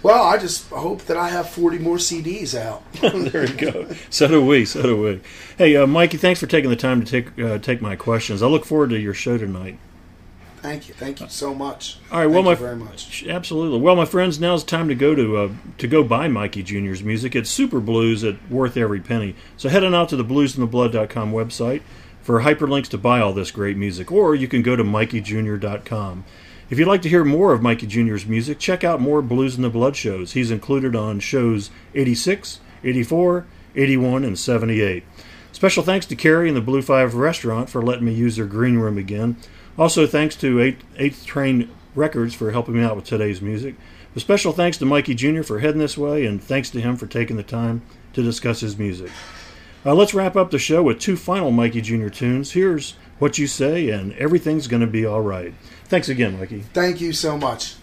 Well, 0.07 0.23
I 0.23 0.39
just 0.39 0.71
hope 0.71 1.03
that 1.07 1.17
I 1.17 1.31
have 1.31 1.49
40 1.49 1.81
more 1.81 1.97
CDs 1.97 2.57
out. 2.57 2.85
there 3.33 3.45
you 3.45 3.57
go. 3.57 3.89
So 4.09 4.29
do 4.29 4.47
we. 4.47 4.65
So 4.65 4.81
do 4.81 5.03
we. 5.03 5.21
Hey, 5.59 5.75
uh, 5.75 5.85
Mikey, 5.85 6.17
thanks 6.17 6.39
for 6.39 6.47
taking 6.47 6.71
the 6.71 6.77
time 6.77 7.05
to 7.05 7.11
take 7.11 7.37
uh, 7.41 7.59
take 7.59 7.83
my 7.83 7.97
questions. 7.97 8.41
I 8.41 8.47
look 8.47 8.65
forward 8.65 8.91
to 8.91 9.01
your 9.01 9.15
show 9.15 9.37
tonight. 9.37 9.81
Thank 10.59 10.87
you. 10.87 10.95
Thank 10.95 11.21
you 11.21 11.29
so 11.29 11.53
much. 11.57 11.99
All 12.13 12.21
right. 12.21 12.27
Well, 12.27 12.45
my 12.45 12.53
you 12.53 12.57
very 12.57 12.77
much. 12.77 13.27
Absolutely. 13.27 13.81
Well, 13.81 13.97
my 13.97 14.05
friends, 14.05 14.39
now 14.39 14.55
it's 14.55 14.63
time 14.63 14.87
to 14.87 14.95
go 14.95 15.17
to 15.17 15.39
uh, 15.39 15.53
to 15.79 15.89
go 15.89 16.05
buy 16.05 16.29
Mikey 16.29 16.63
Jr.'s 16.63 17.03
music. 17.03 17.35
It's 17.35 17.51
Super 17.51 17.81
Blues 17.81 18.23
at 18.23 18.37
worth 18.49 18.77
every 18.77 19.01
penny. 19.01 19.35
So 19.57 19.69
head 19.69 19.83
on 19.83 19.93
out 19.93 20.09
to 20.11 20.17
the 20.17 20.25
bluesandtheblood.com 20.25 21.33
website 21.33 21.83
for 22.23 22.43
hyperlinks 22.43 22.87
to 22.91 22.99
buy 22.99 23.19
all 23.19 23.33
this 23.33 23.51
great 23.51 23.77
music, 23.77 24.13
or 24.13 24.37
you 24.37 24.47
can 24.47 24.63
go 24.63 24.77
to 24.77 24.85
mikeyjr.com. 24.85 26.25
If 26.69 26.81
you'd 26.81 26.89
like 26.89 27.03
to 27.03 27.09
hear 27.09 27.25
more 27.25 27.53
of 27.53 27.63
Mikey 27.63 27.87
Jr.'s 27.87 28.27
music, 28.27 28.59
check 28.59 28.83
out 28.83 29.01
more 29.01 29.23
Blues 29.23 29.55
in 29.55 29.63
the 29.63 29.71
Blood 29.71 29.95
shows. 29.95 30.33
He's 30.33 30.51
included 30.51 30.97
on 30.97 31.21
shows 31.21 31.71
86, 31.95 32.59
84, 32.83 33.47
81, 33.77 34.25
and 34.25 34.37
78. 34.37 35.05
Special 35.53 35.85
thanks 35.85 36.07
to 36.07 36.17
Carrie 36.17 36.49
and 36.49 36.57
the 36.57 36.61
Blue 36.61 36.83
Five 36.83 37.15
Restaurant 37.15 37.71
for 37.71 37.81
letting 37.81 38.05
me 38.05 38.13
use 38.13 38.35
their 38.35 38.47
green 38.47 38.79
room 38.79 38.99
again. 38.99 39.37
Also, 39.79 40.09
thanks 40.09 40.35
to 40.37 40.75
Eighth, 40.97 41.25
Train 41.25 41.71
Records 41.95 42.35
for 42.35 42.51
helping 42.51 42.75
me 42.75 42.83
out 42.83 42.97
with 42.97 43.05
today's 43.05 43.41
music. 43.41 43.77
A 44.17 44.21
special 44.21 44.53
thanks 44.53 44.77
to 44.79 44.87
Mikey 44.87 45.15
Jr. 45.15 45.43
for 45.43 45.61
heading 45.61 45.79
this 45.79 45.97
way, 45.97 46.27
and 46.27 46.43
thanks 46.43 46.69
to 46.71 46.81
him 46.81 46.97
for 46.97 47.07
taking 47.07 47.37
the 47.37 47.45
time 47.45 47.83
to 48.13 48.25
discuss 48.25 48.59
his 48.59 48.77
music. 48.77 49.13
Uh, 49.85 49.95
let's 49.95 50.15
wrap 50.15 50.35
up 50.35 50.51
the 50.51 50.59
show 50.59 50.83
with 50.83 50.99
two 50.99 51.17
final 51.17 51.53
Mikey 51.53 51.81
Jr. 51.81 52.09
tunes. 52.09 52.53
Here's 52.53 52.95
What 53.21 53.39
You 53.39 53.47
Say, 53.47 53.89
and 53.89 54.13
Everything's 54.15 54.67
Gonna 54.67 54.89
Be 54.89 55.07
Alright. 55.07 55.55
Thanks 55.87 56.09
again, 56.09 56.39
Mikey. 56.39 56.61
Thank 56.73 57.01
you 57.01 57.13
so 57.13 57.39
much. 57.39 57.77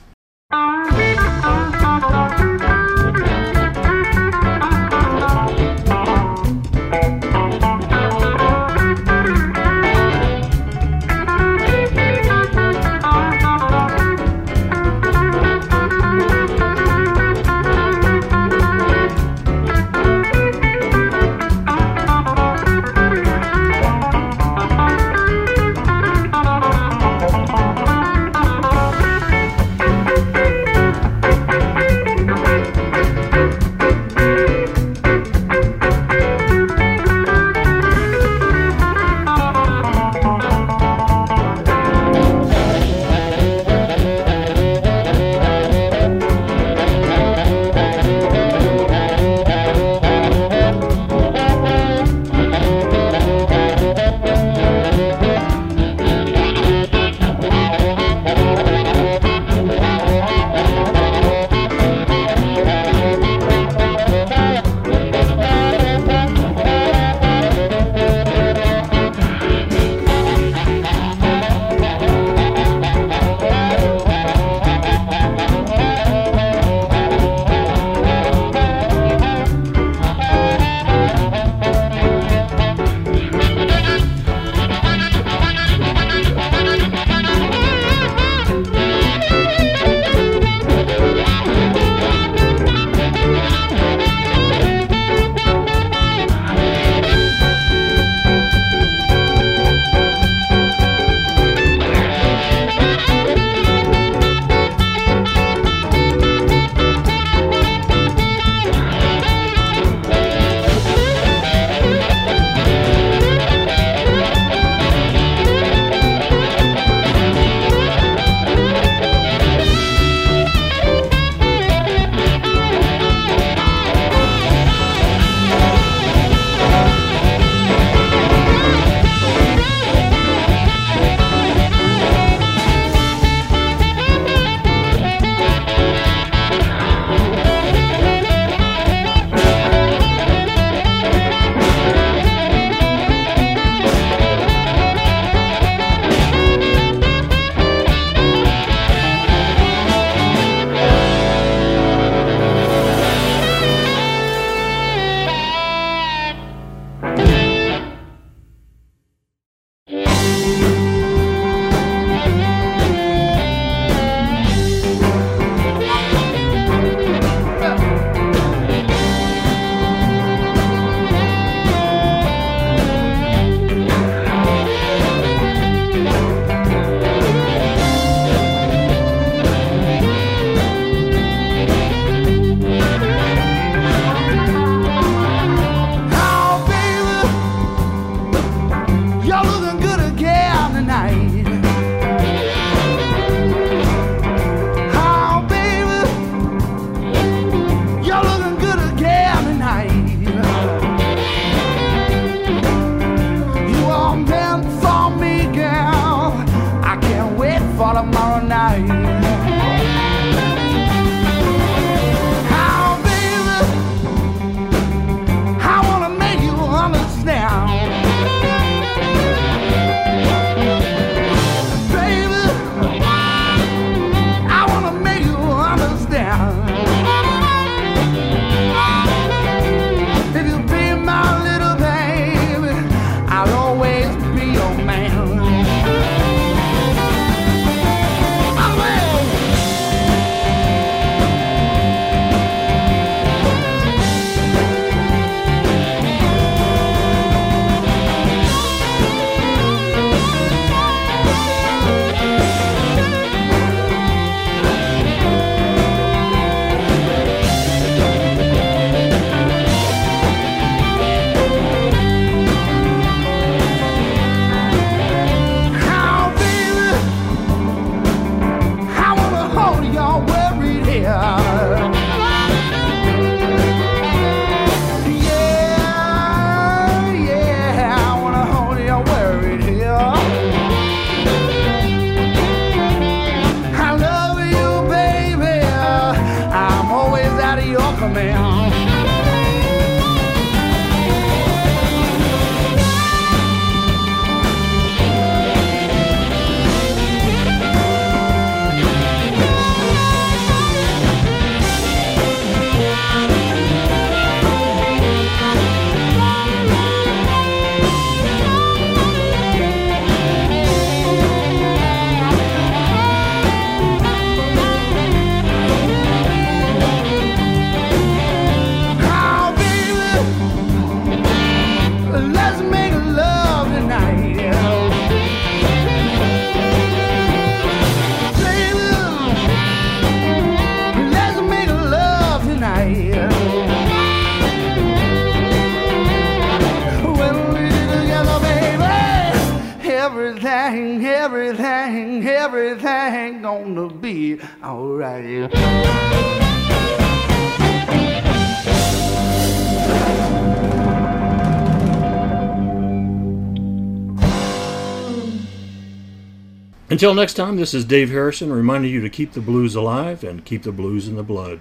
Until 357.04 357.16
next 357.16 357.34
time, 357.34 357.58
this 357.58 357.74
is 357.74 357.84
Dave 357.84 358.12
Harrison 358.12 358.50
reminding 358.54 358.90
you 358.90 359.02
to 359.02 359.10
keep 359.10 359.34
the 359.34 359.42
blues 359.42 359.76
alive 359.76 360.24
and 360.24 360.46
keep 360.46 360.64
the 360.64 360.72
blues 360.72 361.06
in 361.06 361.18
the 361.18 361.22
blood. 361.22 361.60